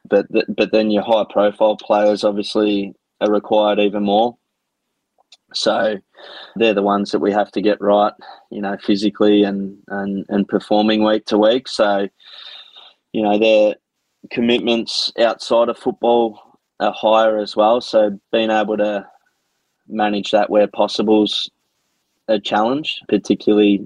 [0.10, 4.36] But but then your high profile players obviously are required even more.
[5.54, 5.98] So
[6.56, 8.14] they're the ones that we have to get right,
[8.50, 11.68] you know, physically and, and, and performing week to week.
[11.68, 12.08] So,
[13.14, 13.76] you know, their
[14.30, 16.40] commitments outside of football
[16.80, 17.82] are higher as well.
[17.82, 19.08] So being able to
[19.88, 21.50] manage that where possible is
[22.28, 23.86] a challenge, particularly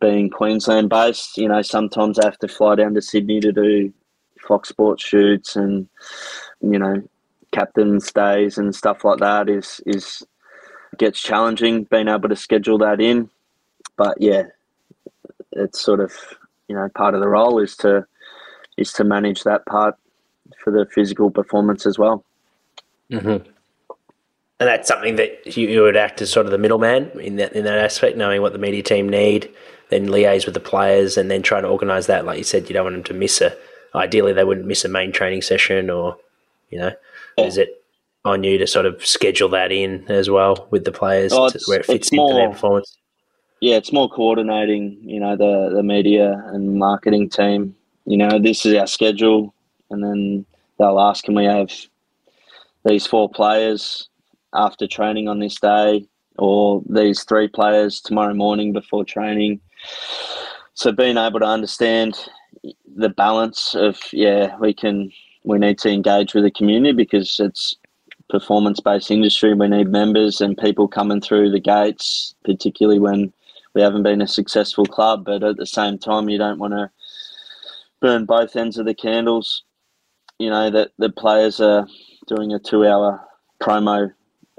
[0.00, 1.36] being Queensland based.
[1.36, 3.92] You know, sometimes I have to fly down to Sydney to do
[4.46, 5.88] Fox Sports shoots and,
[6.60, 7.02] you know,
[7.52, 10.22] captain's days and stuff like that is is
[10.98, 13.30] gets challenging being able to schedule that in.
[13.96, 14.44] But yeah,
[15.52, 16.12] it's sort of
[16.68, 18.06] you know part of the role is to
[18.76, 19.96] is to manage that part
[20.62, 22.24] for the physical performance as well.
[23.10, 23.48] Mm-hmm.
[24.60, 27.52] And that's something that you, you, would act as sort of the middleman in that
[27.52, 29.50] in that aspect, knowing what the media team need,
[29.88, 32.24] then liaise with the players, and then try to organise that.
[32.24, 33.56] Like you said, you don't want them to miss a.
[33.94, 36.16] Ideally, they wouldn't miss a main training session, or
[36.70, 36.92] you know,
[37.36, 37.44] yeah.
[37.44, 37.82] is it
[38.28, 41.58] on you to sort of schedule that in as well with the players oh, to,
[41.66, 42.96] where it fits into their performance.
[43.60, 47.74] Yeah, it's more coordinating, you know, the, the media and marketing team.
[48.04, 49.52] You know, this is our schedule,
[49.90, 50.46] and then
[50.78, 51.70] they'll ask, can we have
[52.84, 54.08] these four players
[54.54, 56.06] after training on this day,
[56.38, 59.60] or these three players tomorrow morning before training?
[60.74, 62.16] So being able to understand
[62.96, 65.10] the balance of yeah, we can
[65.44, 67.74] we need to engage with the community because it's
[68.28, 69.54] performance based industry.
[69.54, 73.32] We need members and people coming through the gates, particularly when
[73.74, 75.24] we haven't been a successful club.
[75.24, 76.90] But at the same time, you don't want to
[78.00, 79.62] burn both ends of the candles.
[80.38, 81.86] You know, that the players are
[82.26, 83.20] doing a two hour
[83.60, 84.12] promo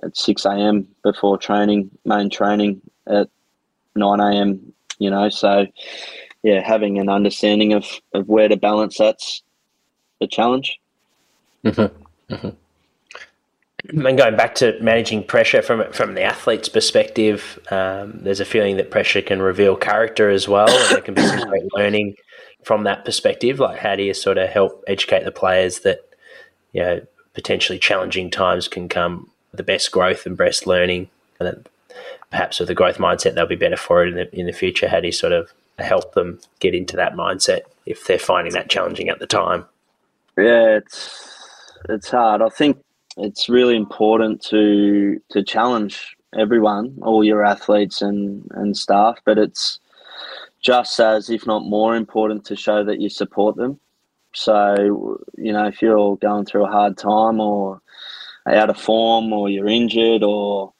[0.03, 0.87] at 6 a.m.
[1.03, 3.29] before training, main training at
[3.95, 5.65] 9 a.m., you know, so
[6.43, 9.41] yeah, having an understanding of, of where to balance that's
[10.21, 10.79] a challenge.
[11.63, 12.33] Mm-hmm.
[12.33, 12.49] Mm-hmm
[13.89, 18.77] and going back to managing pressure from from the athlete's perspective, um, there's a feeling
[18.77, 22.15] that pressure can reveal character as well, and there can be some great learning
[22.63, 23.59] from that perspective.
[23.59, 25.99] Like, how do you sort of help educate the players that
[26.73, 27.01] you know
[27.33, 31.65] potentially challenging times can come the best growth and best learning, and then
[32.29, 34.87] perhaps with a growth mindset they'll be better for it in the, in the future.
[34.87, 38.69] How do you sort of help them get into that mindset if they're finding that
[38.69, 39.65] challenging at the time?
[40.37, 41.25] Yeah, it's
[41.87, 42.41] it's hard.
[42.41, 42.77] I think
[43.19, 49.79] it's really important to to challenge everyone, all your athletes and and staff, but it's
[50.61, 53.79] just as, if not more important, to show that you support them.
[54.33, 57.81] So, you know, if you're going through a hard time or
[58.47, 60.73] out of form or you're injured or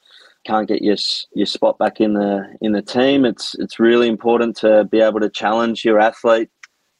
[0.44, 0.96] can't get your
[1.34, 5.20] your spot back in the in the team, it's it's really important to be able
[5.20, 6.50] to challenge your athlete.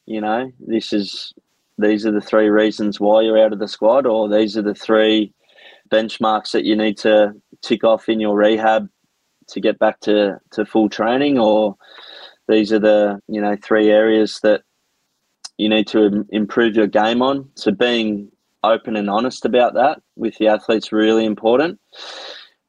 [0.06, 1.32] You know, this is
[1.80, 4.74] these are the three reasons why you're out of the squad, or these are the
[4.74, 5.32] three
[5.90, 8.88] benchmarks that you need to tick off in your rehab
[9.48, 11.76] to get back to, to full training, or
[12.48, 14.62] these are the you know three areas that
[15.58, 17.48] you need to improve your game on.
[17.54, 18.30] So being
[18.62, 21.78] open and honest about that with the athletes really important.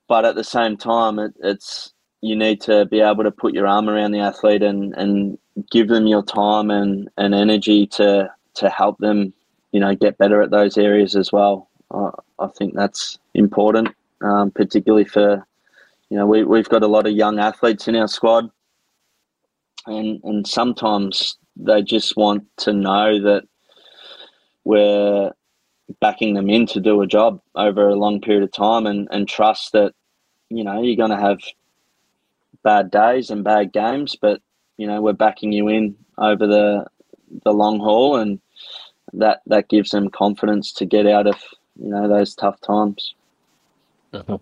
[0.07, 3.67] But at the same time, it, it's you need to be able to put your
[3.67, 5.37] arm around the athlete and, and
[5.71, 9.33] give them your time and, and energy to to help them,
[9.71, 11.69] you know, get better at those areas as well.
[11.91, 12.09] I,
[12.39, 13.89] I think that's important,
[14.21, 15.45] um, particularly for,
[16.09, 18.49] you know, we, we've got a lot of young athletes in our squad,
[19.87, 23.43] and and sometimes they just want to know that
[24.63, 25.31] we're
[25.99, 29.27] backing them in to do a job over a long period of time and, and
[29.27, 29.93] trust that,
[30.49, 31.39] you know, you're going to have
[32.63, 34.41] bad days and bad games, but,
[34.77, 36.85] you know, we're backing you in over the,
[37.43, 38.39] the long haul and
[39.13, 41.35] that, that gives them confidence to get out of,
[41.81, 43.13] you know, those tough times.
[44.13, 44.35] Mm-hmm.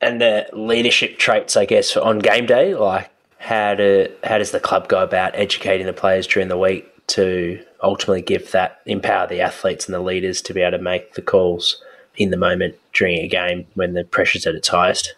[0.00, 4.60] And the leadership traits, I guess, on game day, like how do how does the
[4.60, 9.40] club go about educating the players during the week to ultimately give that empower the
[9.40, 11.82] athletes and the leaders to be able to make the calls
[12.16, 15.14] in the moment during a game when the pressure's at its highest?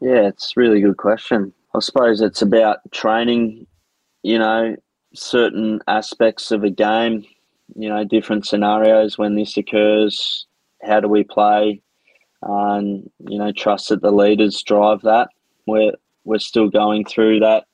[0.00, 1.52] Yeah, it's a really good question.
[1.74, 3.66] I suppose it's about training,
[4.22, 4.76] you know,
[5.16, 7.24] certain aspects of a game,
[7.74, 10.46] you know, different scenarios when this occurs.
[10.82, 11.82] How do we play?
[12.42, 15.28] And, you know, trust that the leaders drive that.
[15.66, 15.92] We're,
[16.24, 17.64] we're still going through that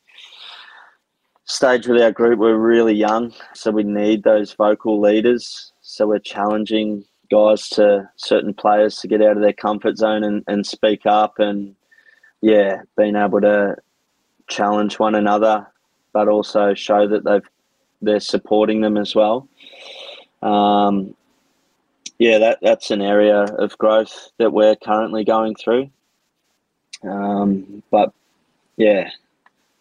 [1.45, 2.39] stage with our group.
[2.39, 5.73] We're really young, so we need those vocal leaders.
[5.83, 10.45] So we're challenging guys to certain players to get out of their comfort zone and,
[10.47, 11.75] and speak up and
[12.43, 13.77] yeah, being able to
[14.49, 15.67] challenge one another,
[16.13, 17.49] but also show that they've
[18.01, 19.49] they're supporting them as well.
[20.43, 21.15] Um,
[22.19, 25.91] yeah, that that's an area of growth that we're currently going through.
[27.03, 28.13] Um, but
[28.77, 29.11] yeah,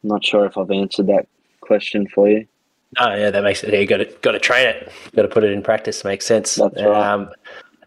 [0.04, 1.28] I'm not sure if I've answered that
[1.62, 2.48] question for you.
[2.98, 3.74] Oh yeah, that makes it.
[3.74, 4.92] You got to got to train it.
[5.16, 6.04] Got to put it in practice.
[6.04, 6.56] Makes sense.
[6.56, 7.12] That's right.
[7.14, 7.30] Um,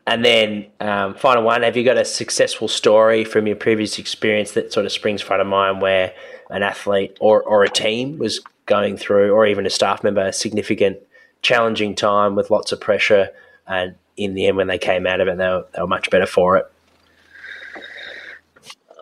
[0.07, 1.63] and then um, final one.
[1.63, 5.43] Have you got a successful story from your previous experience that sort of springs front
[5.43, 6.15] of mind where
[6.51, 10.33] an athlete or or a team was going through, or even a staff member, a
[10.33, 10.99] significant
[11.43, 13.29] challenging time with lots of pressure,
[13.67, 16.09] and in the end, when they came out of it, they were, they were much
[16.11, 16.71] better for it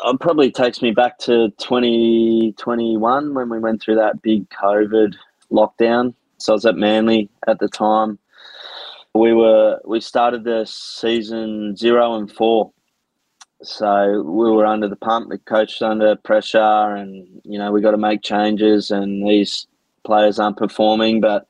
[0.04, 5.14] it probably takes me back to 2021 when we went through that big COVID
[5.50, 6.14] lockdown.
[6.38, 8.18] So I was at Manly at the time.
[9.14, 12.72] We were we started the season zero and four,
[13.62, 15.30] so we were under the pump.
[15.30, 18.90] The coach under pressure, and you know we got to make changes.
[18.90, 19.66] And these
[20.04, 21.46] players aren't performing, but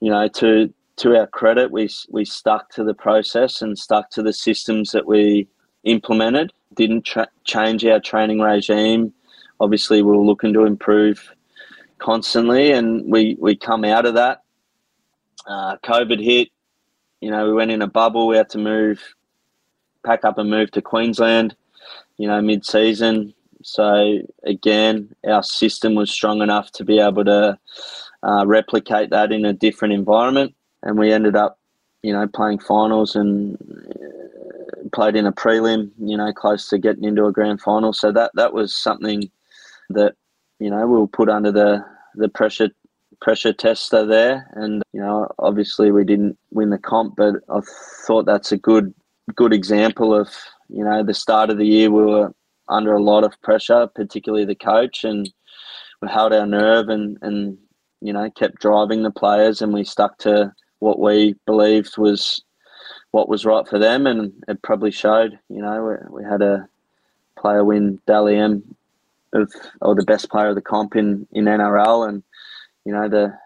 [0.00, 4.22] you know to to our credit, we we stuck to the process and stuck to
[4.22, 5.48] the systems that we
[5.84, 9.12] implemented didn't tra- change our training regime.
[9.60, 11.32] Obviously, we are looking to improve
[11.98, 14.42] constantly, and we we come out of that.
[15.46, 16.48] Uh, COVID hit.
[17.20, 18.26] You know, we went in a bubble.
[18.26, 19.02] We had to move,
[20.04, 21.54] pack up, and move to Queensland.
[22.18, 23.34] You know, mid-season.
[23.62, 27.58] So again, our system was strong enough to be able to
[28.22, 31.58] uh, replicate that in a different environment, and we ended up,
[32.02, 33.58] you know, playing finals and
[34.92, 37.92] played in a prelim, you know, close to getting into a grand final.
[37.92, 39.30] So that that was something
[39.90, 40.14] that
[40.58, 41.84] you know we'll put under the
[42.14, 42.70] the pressure
[43.20, 44.50] pressure tester there.
[44.52, 47.60] And you know, obviously we didn't win the comp, but I
[48.06, 48.94] thought that's a good
[49.32, 50.28] good example of
[50.68, 52.32] you know the start of the year we were
[52.68, 55.30] under a lot of pressure, particularly the coach, and
[56.00, 57.58] we held our nerve and and
[58.00, 62.42] you know kept driving the players, and we stuck to what we believed was
[63.10, 65.38] what was right for them, and it probably showed.
[65.48, 66.68] You know, we, we had a
[67.38, 68.62] player win Dally M
[69.32, 72.22] of or the best player of the comp in, in NRL, and
[72.84, 73.36] you know the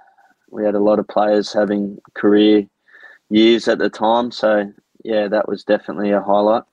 [0.50, 2.66] we had a lot of players having career
[3.30, 4.30] years at the time.
[4.30, 4.72] So
[5.04, 6.64] yeah, that was definitely a highlight.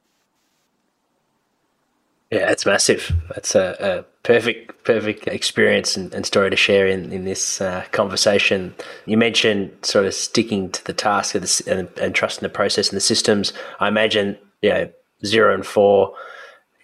[2.32, 3.12] Yeah, it's massive.
[3.30, 7.84] That's a, a perfect, perfect experience and, and, story to share in in this uh,
[7.92, 8.74] conversation.
[9.06, 12.96] You mentioned sort of sticking to the task the, and, and, trusting the process and
[12.96, 13.52] the systems.
[13.82, 14.90] I imagine, you know,
[15.26, 16.16] zero and four.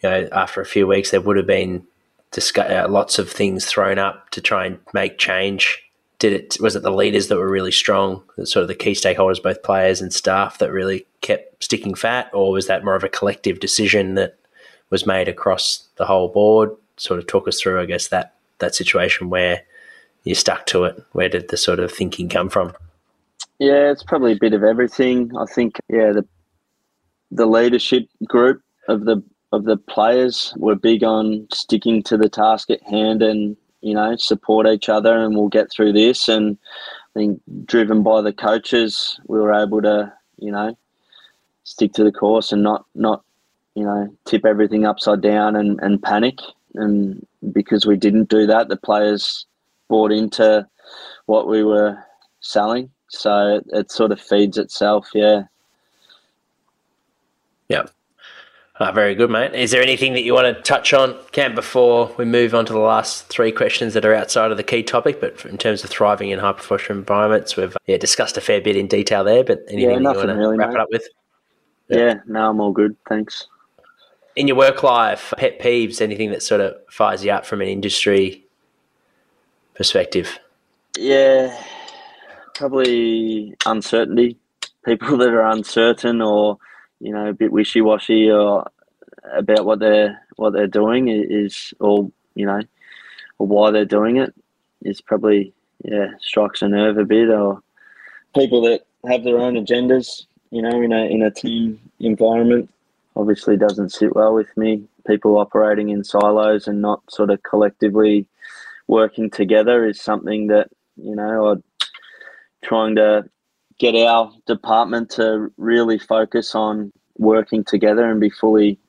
[0.04, 1.88] You know, after a few weeks, there would have been
[2.32, 5.82] discuss, uh, lots of things thrown up to try and make change.
[6.20, 6.58] Did it?
[6.60, 10.02] Was it the leaders that were really strong, sort of the key stakeholders, both players
[10.02, 14.16] and staff, that really kept sticking fat, or was that more of a collective decision
[14.16, 14.38] that
[14.90, 16.72] was made across the whole board.
[16.98, 19.62] Sort of talk us through, I guess, that that situation where
[20.24, 21.04] you stuck to it.
[21.12, 22.74] Where did the sort of thinking come from?
[23.60, 25.32] Yeah, it's probably a bit of everything.
[25.38, 26.26] I think, yeah, the
[27.32, 32.70] the leadership group of the of the players were big on sticking to the task
[32.70, 36.58] at hand and you know support each other and we'll get through this and
[37.16, 40.78] I think driven by the coaches we were able to you know
[41.64, 43.24] stick to the course and not not
[43.78, 46.40] you know, tip everything upside down and, and panic.
[46.74, 49.46] And because we didn't do that, the players
[49.88, 50.68] bought into
[51.28, 51.96] what we were
[52.40, 52.90] selling.
[53.10, 55.44] So it sort of feeds itself, yeah.
[57.70, 57.86] Yeah.
[58.80, 59.56] Uh, very good, mate.
[59.56, 62.74] Is there anything that you want to touch on, Cam, before we move on to
[62.74, 65.20] the last three questions that are outside of the key topic?
[65.20, 68.76] But in terms of thriving in high performance environments, we've yeah, discussed a fair bit
[68.76, 69.44] in detail there.
[69.44, 70.76] But anything yeah, you want to really, wrap mate.
[70.76, 71.08] it up with?
[71.88, 71.98] Yeah.
[71.98, 72.96] yeah, no, I'm all good.
[73.10, 73.48] Thanks
[74.38, 77.68] in your work life, pet peeves, anything that sort of fires you up from an
[77.68, 78.46] industry
[79.74, 80.40] perspective?
[80.96, 81.60] Yeah,
[82.54, 84.38] probably uncertainty.
[84.86, 86.58] People that are uncertain or
[87.00, 88.70] you know a bit wishy washy or
[89.34, 92.62] about what they're what they're doing is or you know
[93.40, 94.34] or why they're doing it
[94.84, 97.62] is probably yeah strikes a nerve a bit or
[98.36, 102.70] people that have their own agendas you know in a in a team environment
[103.18, 104.84] obviously doesn't sit well with me.
[105.06, 108.28] People operating in silos and not sort of collectively
[108.88, 111.64] working together is something that, you know, I'm
[112.64, 113.30] trying to
[113.80, 118.80] get our department to really focus on working together and be fully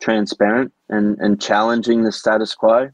[0.00, 2.90] transparent and, and challenging the status quo.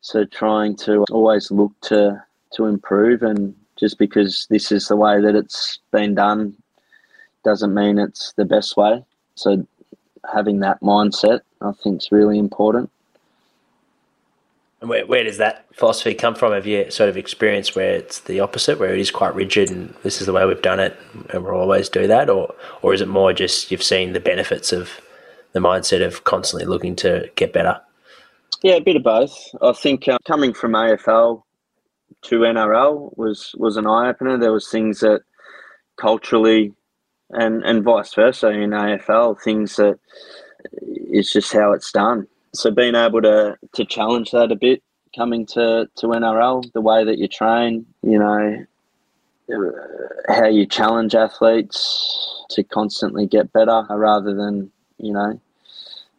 [0.00, 2.22] So trying to always look to
[2.54, 6.54] to improve and just because this is the way that it's been done
[7.44, 9.04] doesn't mean it's the best way.
[9.34, 9.66] So
[10.32, 12.90] having that mindset, I think, is really important.
[14.82, 16.52] And where, where does that philosophy come from?
[16.52, 19.94] Have you sort of experienced where it's the opposite, where it is quite rigid and
[20.02, 20.98] this is the way we've done it
[21.30, 22.28] and we'll always do that?
[22.28, 22.52] Or,
[22.82, 25.00] or is it more just you've seen the benefits of
[25.52, 27.80] the mindset of constantly looking to get better?
[28.62, 29.54] Yeah, a bit of both.
[29.62, 31.44] I think uh, coming from AFL
[32.22, 34.36] to NRL was, was an eye opener.
[34.36, 35.22] There was things that
[35.96, 36.72] culturally
[37.30, 39.40] and and vice versa in AFL.
[39.40, 39.98] Things that
[40.72, 42.26] it's just how it's done.
[42.54, 44.82] So being able to to challenge that a bit,
[45.16, 48.66] coming to to NRL, the way that you train, you know,
[49.52, 55.40] uh, how you challenge athletes to constantly get better, uh, rather than you know,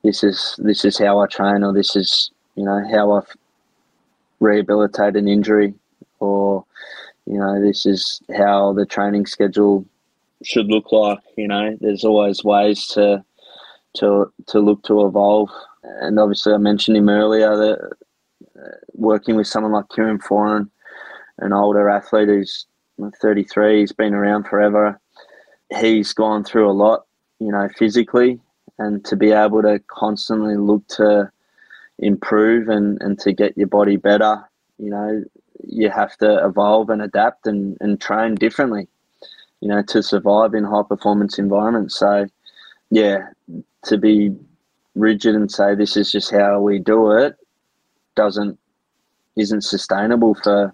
[0.04, 3.30] this is this is how I train, or this is you know how I've
[4.40, 5.74] rehabilitated an injury,
[6.20, 6.66] or
[7.26, 9.86] you know, this is how the training schedule
[10.44, 11.20] should look like.
[11.38, 13.24] You know, there's always ways to
[13.96, 15.50] to to look to evolve.
[15.84, 17.80] And obviously, I mentioned him earlier that
[18.60, 20.70] uh, working with someone like Kieran Foran,
[21.40, 22.66] an older athlete who's
[23.22, 25.00] 33, he's been around forever.
[25.80, 27.06] He's gone through a lot,
[27.40, 28.40] you know, physically,
[28.78, 31.32] and to be able to constantly look to
[32.00, 34.42] improve and, and to get your body better,
[34.78, 35.24] you know,
[35.64, 38.88] you have to evolve and adapt and, and train differently
[39.64, 41.98] you know, to survive in high performance environments.
[41.98, 42.28] So,
[42.94, 43.30] yeah,
[43.86, 44.36] to be
[44.94, 47.36] rigid and say this is just how we do it
[48.16, 48.60] doesn't
[49.36, 50.72] isn't sustainable for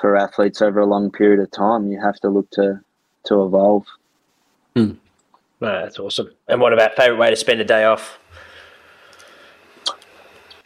[0.00, 1.90] for athletes over a long period of time.
[1.90, 2.80] You have to look to
[3.24, 3.84] to evolve.
[4.76, 4.92] Hmm.
[5.58, 6.30] that's awesome.
[6.46, 8.18] And what about favorite way to spend a day off?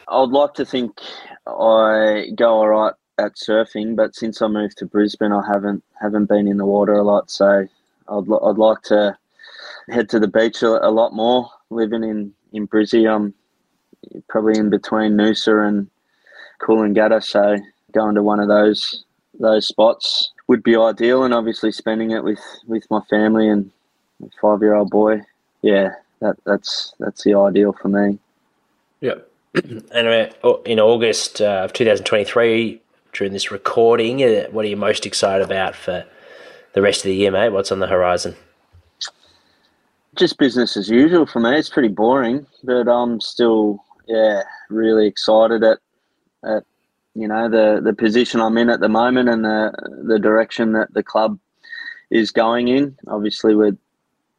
[0.08, 1.00] I'd like to think
[1.46, 6.26] I go all right at surfing, but since I moved to Brisbane, I haven't haven't
[6.26, 7.30] been in the water a lot.
[7.30, 7.66] So
[8.08, 9.16] I'd I'd like to
[9.90, 11.50] head to the beach a, a lot more.
[11.70, 13.34] Living in in Brizzy, I'm
[14.28, 15.88] probably in between Noosa and
[16.60, 17.58] Coolangatta, so
[17.92, 19.04] going to one of those
[19.38, 23.70] those spots would be ideal, and obviously spending it with with my family and
[24.40, 25.20] five year old boy.
[25.62, 28.18] Yeah, that that's that's the ideal for me.
[29.00, 29.14] Yeah.
[29.54, 30.34] and
[30.66, 32.80] in August uh, of 2023,
[33.12, 34.22] during this recording.
[34.22, 36.04] Uh, what are you most excited about for
[36.72, 37.50] the rest of the year, mate?
[37.50, 38.36] What's on the horizon?
[40.18, 41.56] Just business as usual for me.
[41.56, 45.78] It's pretty boring, but I'm still yeah really excited at
[46.44, 46.64] at
[47.14, 49.72] you know the the position I'm in at the moment and the
[50.06, 51.38] the direction that the club
[52.10, 52.96] is going in.
[53.06, 53.76] Obviously, we're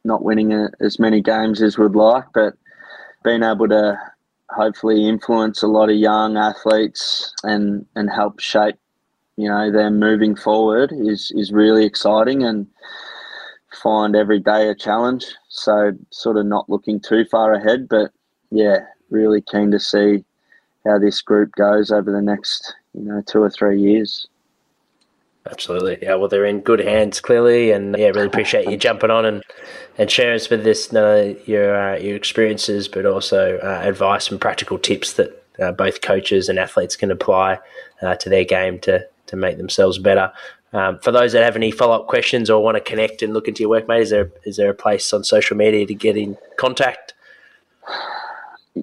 [0.04, 2.54] not winning as many games as we'd like, but
[3.24, 3.98] being able to
[4.50, 8.76] hopefully influence a lot of young athletes and and help shape
[9.36, 12.66] you know them moving forward is is really exciting and
[13.74, 18.10] find every day a challenge so sort of not looking too far ahead but
[18.50, 18.78] yeah
[19.10, 20.24] really keen to see
[20.84, 24.26] how this group goes over the next you know two or three years
[25.50, 25.98] Absolutely.
[26.02, 29.42] Yeah, well, they're in good hands clearly, and yeah, really appreciate you jumping on and,
[29.96, 34.78] and sharing with us uh, your uh, your experiences, but also uh, advice and practical
[34.78, 37.58] tips that uh, both coaches and athletes can apply
[38.02, 40.30] uh, to their game to to make themselves better.
[40.72, 43.48] Um, for those that have any follow up questions or want to connect and look
[43.48, 46.16] into your work, mate, is there is there a place on social media to get
[46.16, 47.14] in contact?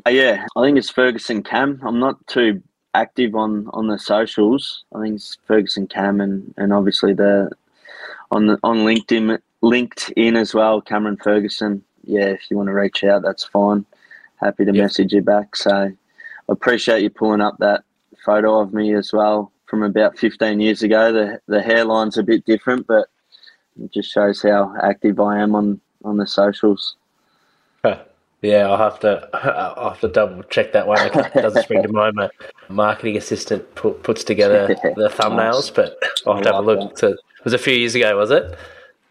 [0.05, 1.79] Uh, yeah, I think it's Ferguson Cam.
[1.83, 2.61] I'm not too
[2.93, 4.83] active on on the socials.
[4.93, 7.51] I think it's Ferguson Cam and, and obviously the
[8.31, 11.83] on the on LinkedIn LinkedIn as well, Cameron Ferguson.
[12.03, 13.85] Yeah, if you want to reach out, that's fine.
[14.37, 14.83] Happy to yep.
[14.83, 15.55] message you back.
[15.55, 15.91] So I
[16.49, 17.83] appreciate you pulling up that
[18.25, 21.11] photo of me as well from about 15 years ago.
[21.11, 23.07] The the hairline's a bit different, but
[23.81, 26.95] it just shows how active I am on on the socials.
[28.41, 29.27] Yeah, I'll have to
[29.77, 30.99] I'll have to double check that one.
[31.05, 32.15] It doesn't spring to mind.
[32.15, 32.29] My
[32.69, 36.95] marketing assistant put, puts together the thumbnails, but I'll have to have a look.
[36.97, 38.57] To, it was a few years ago, was it?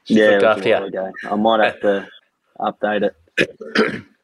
[0.05, 1.13] She yeah, it was a while ago.
[1.25, 2.09] I might have to
[2.61, 4.03] update it.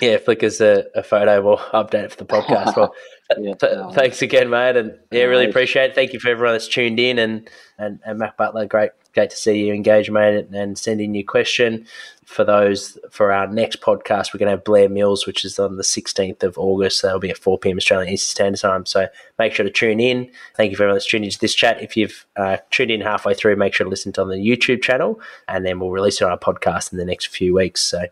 [0.00, 1.42] yeah, Flickr's a, a photo.
[1.42, 2.76] We'll update it for the podcast.
[2.76, 2.94] Well,
[3.38, 5.94] yeah, th- thanks again, mate, and yeah, really appreciate it.
[5.94, 9.36] Thank you for everyone that's tuned in, and and, and Mac Butler, great great to
[9.36, 11.86] see you engage, mate, and send in your question.
[12.24, 15.76] For those for our next podcast, we're going to have Blair Mills, which is on
[15.76, 17.02] the 16th of August.
[17.02, 17.78] That'll be at 4 p.m.
[17.78, 18.86] Australian Eastern Standard Time.
[18.86, 20.30] So make sure to tune in.
[20.54, 21.82] Thank you for everyone that's tuned into this chat.
[21.82, 24.82] If you've uh, tuned in halfway through, make sure to listen to on the YouTube
[24.82, 27.80] channel, and then we'll release it on our podcast in the next few weeks.
[27.80, 28.04] So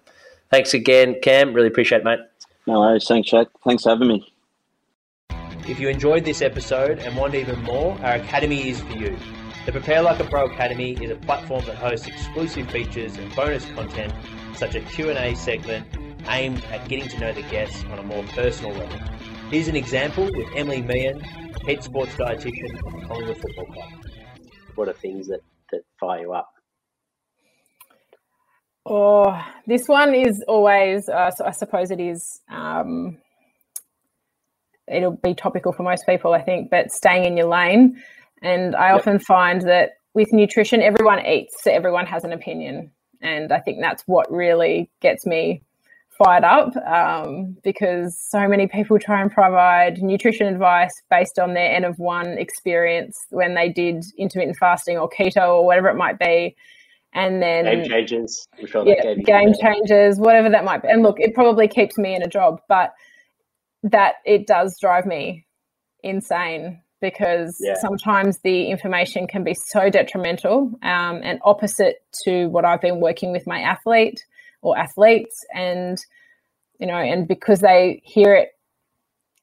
[0.50, 1.52] thanks again, Cam.
[1.52, 2.20] Really appreciate it, mate.
[2.66, 3.06] No worries.
[3.06, 3.48] Thanks, Jack.
[3.64, 4.32] Thanks for having me.
[5.68, 9.16] If you enjoyed this episode and want even more, our academy is for you.
[9.66, 13.64] The Prepare Like a Pro Academy is a platform that hosts exclusive features and bonus
[13.72, 14.12] content
[14.54, 15.86] such as Q&A segment
[16.28, 18.98] aimed at getting to know the guests on a more personal level.
[19.50, 23.88] Here's an example with Emily Meehan, head sports dietitian of the Collingwood Football Club.
[24.76, 25.40] What are things that,
[25.72, 26.55] that fire you up?
[28.88, 33.18] Oh, this one is always, uh, so I suppose it is, um,
[34.86, 38.00] it'll be topical for most people, I think, but staying in your lane.
[38.42, 39.00] And I yep.
[39.00, 42.92] often find that with nutrition, everyone eats, so everyone has an opinion.
[43.20, 45.62] And I think that's what really gets me
[46.16, 51.72] fired up um, because so many people try and provide nutrition advice based on their
[51.72, 56.20] N of one experience when they did intermittent fasting or keto or whatever it might
[56.20, 56.54] be.
[57.16, 60.88] And then Game Changers, sure yeah, Game Changers, whatever that might be.
[60.88, 62.92] And look, it probably keeps me in a job, but
[63.84, 65.46] that it does drive me
[66.02, 67.72] insane because yeah.
[67.80, 73.32] sometimes the information can be so detrimental um, and opposite to what I've been working
[73.32, 74.22] with my athlete
[74.60, 75.96] or athletes, and
[76.78, 78.50] you know, and because they hear it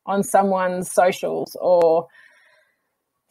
[0.05, 2.05] on someone's socials or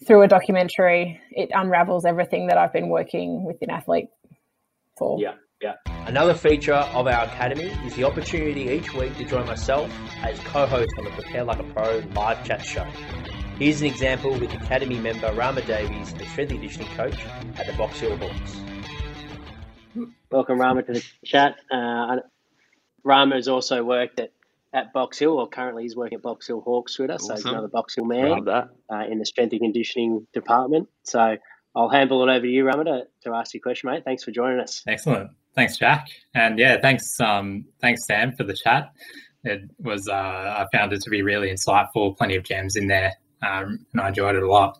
[0.04, 4.08] through a documentary, it unravels everything that I've been working with an athlete
[5.02, 5.20] for.
[5.20, 5.34] Yeah.
[5.60, 5.74] Yeah.
[6.06, 9.88] Another feature of our academy is the opportunity each week to join myself
[10.22, 12.84] as co-host on the Prepare Like a Pro live chat show.
[13.58, 17.16] Here's an example with Academy member Rama Davies, the strength and conditioning coach
[17.56, 18.56] at the Box Hill Hawks.
[20.32, 21.56] Welcome, Rama, to the chat.
[21.70, 22.16] Uh,
[23.04, 24.32] Rama has also worked at,
[24.72, 27.36] at Box Hill, or currently he's working at Box Hill Hawks with us, awesome.
[27.36, 28.64] so he's another Box Hill man uh,
[29.08, 30.88] in the strength and conditioning department.
[31.04, 31.36] So
[31.74, 32.84] I'll handle it over to you, Rama,
[33.24, 34.04] to, ask your question, mate.
[34.04, 34.82] Thanks for joining us.
[34.86, 35.30] Excellent.
[35.54, 36.06] Thanks, Jack.
[36.34, 38.92] And yeah, thanks, um, thanks, Sam, for the chat.
[39.44, 43.14] It was, uh, I found it to be really insightful, plenty of gems in there
[43.42, 44.78] um, and I enjoyed it a lot.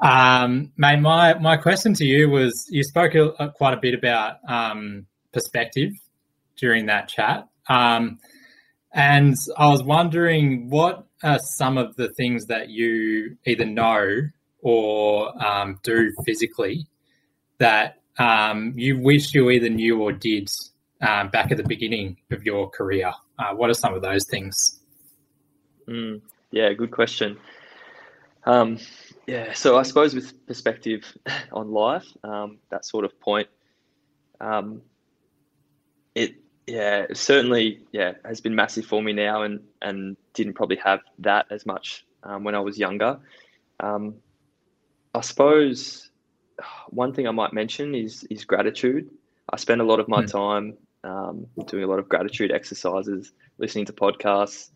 [0.00, 4.36] Um, mate, my my question to you was: you spoke a, quite a bit about
[4.48, 5.90] um, perspective
[6.56, 8.18] during that chat, um,
[8.92, 14.22] and I was wondering what are some of the things that you either know
[14.62, 16.86] or um, do physically
[17.58, 20.48] that um, you wish you either knew or did
[21.00, 23.12] um, back at the beginning of your career.
[23.38, 24.80] Uh, what are some of those things?
[25.88, 27.38] Mm, yeah, good question.
[28.44, 28.78] Um,
[29.26, 31.04] yeah, so I suppose with perspective
[31.52, 33.48] on life, um, that sort of point,
[34.40, 34.82] um,
[36.14, 36.34] it
[36.66, 41.46] yeah certainly yeah has been massive for me now, and and didn't probably have that
[41.50, 43.18] as much um, when I was younger.
[43.80, 44.16] Um,
[45.14, 46.10] I suppose
[46.90, 49.10] one thing I might mention is is gratitude.
[49.52, 50.30] I spend a lot of my mm.
[50.30, 54.68] time um, doing a lot of gratitude exercises, listening to podcasts,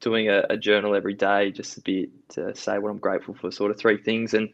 [0.00, 3.50] doing a, a, journal every day, just a bit to say what I'm grateful for,
[3.50, 4.50] sort of three things, and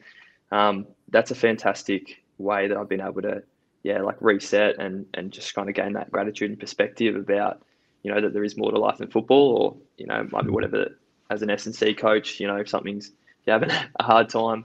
[0.52, 3.42] um, that's a fantastic way that I've been able to,
[3.82, 7.62] yeah, like reset and and just kind of gain that gratitude and perspective about,
[8.02, 10.96] you know, that there is more to life than football, or you know, maybe whatever.
[11.28, 13.10] As an S and C coach, you know, if something's
[13.46, 14.64] you're having a hard time,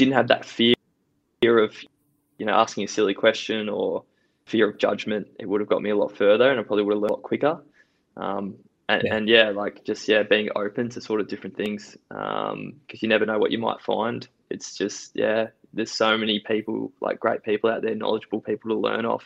[0.00, 0.74] didn't have that fear
[1.42, 1.74] fear of,
[2.38, 4.04] you know, asking a silly question or
[4.46, 6.94] fear of judgment, it would have got me a lot further and I probably would
[6.94, 7.62] have learned a lot quicker.
[8.16, 8.56] Um,
[8.88, 9.14] and, yeah.
[9.14, 9.50] and, yeah.
[9.50, 13.38] like just, yeah, being open to sort of different things because um, you never know
[13.38, 14.26] what you might find.
[14.50, 18.76] It's just, yeah, there's so many people, like great people out there, knowledgeable people to
[18.76, 19.24] learn off.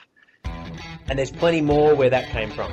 [1.09, 2.73] And there's plenty more where that came from.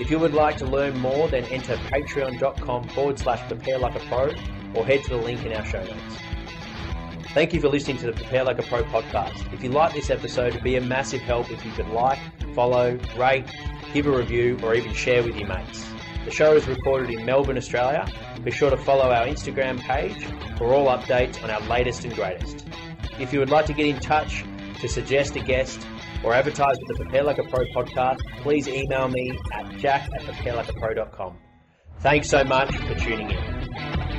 [0.00, 4.06] If you would like to learn more, then enter patreon.com forward slash prepare like a
[4.06, 4.32] pro
[4.74, 6.29] or head to the link in our show notes.
[7.32, 9.52] Thank you for listening to the Prepare Like a Pro podcast.
[9.52, 12.18] If you like this episode, it'd be a massive help if you could like,
[12.56, 13.44] follow, rate,
[13.94, 15.86] give a review, or even share with your mates.
[16.24, 18.04] The show is recorded in Melbourne, Australia.
[18.42, 20.26] Be sure to follow our Instagram page
[20.58, 22.66] for all updates on our latest and greatest.
[23.20, 24.44] If you would like to get in touch
[24.80, 25.86] to suggest a guest
[26.24, 30.22] or advertise with the Prepare Like a Pro podcast, please email me at jack at
[30.22, 31.38] preparelikeapro.com.
[32.00, 34.09] Thanks so much for tuning in.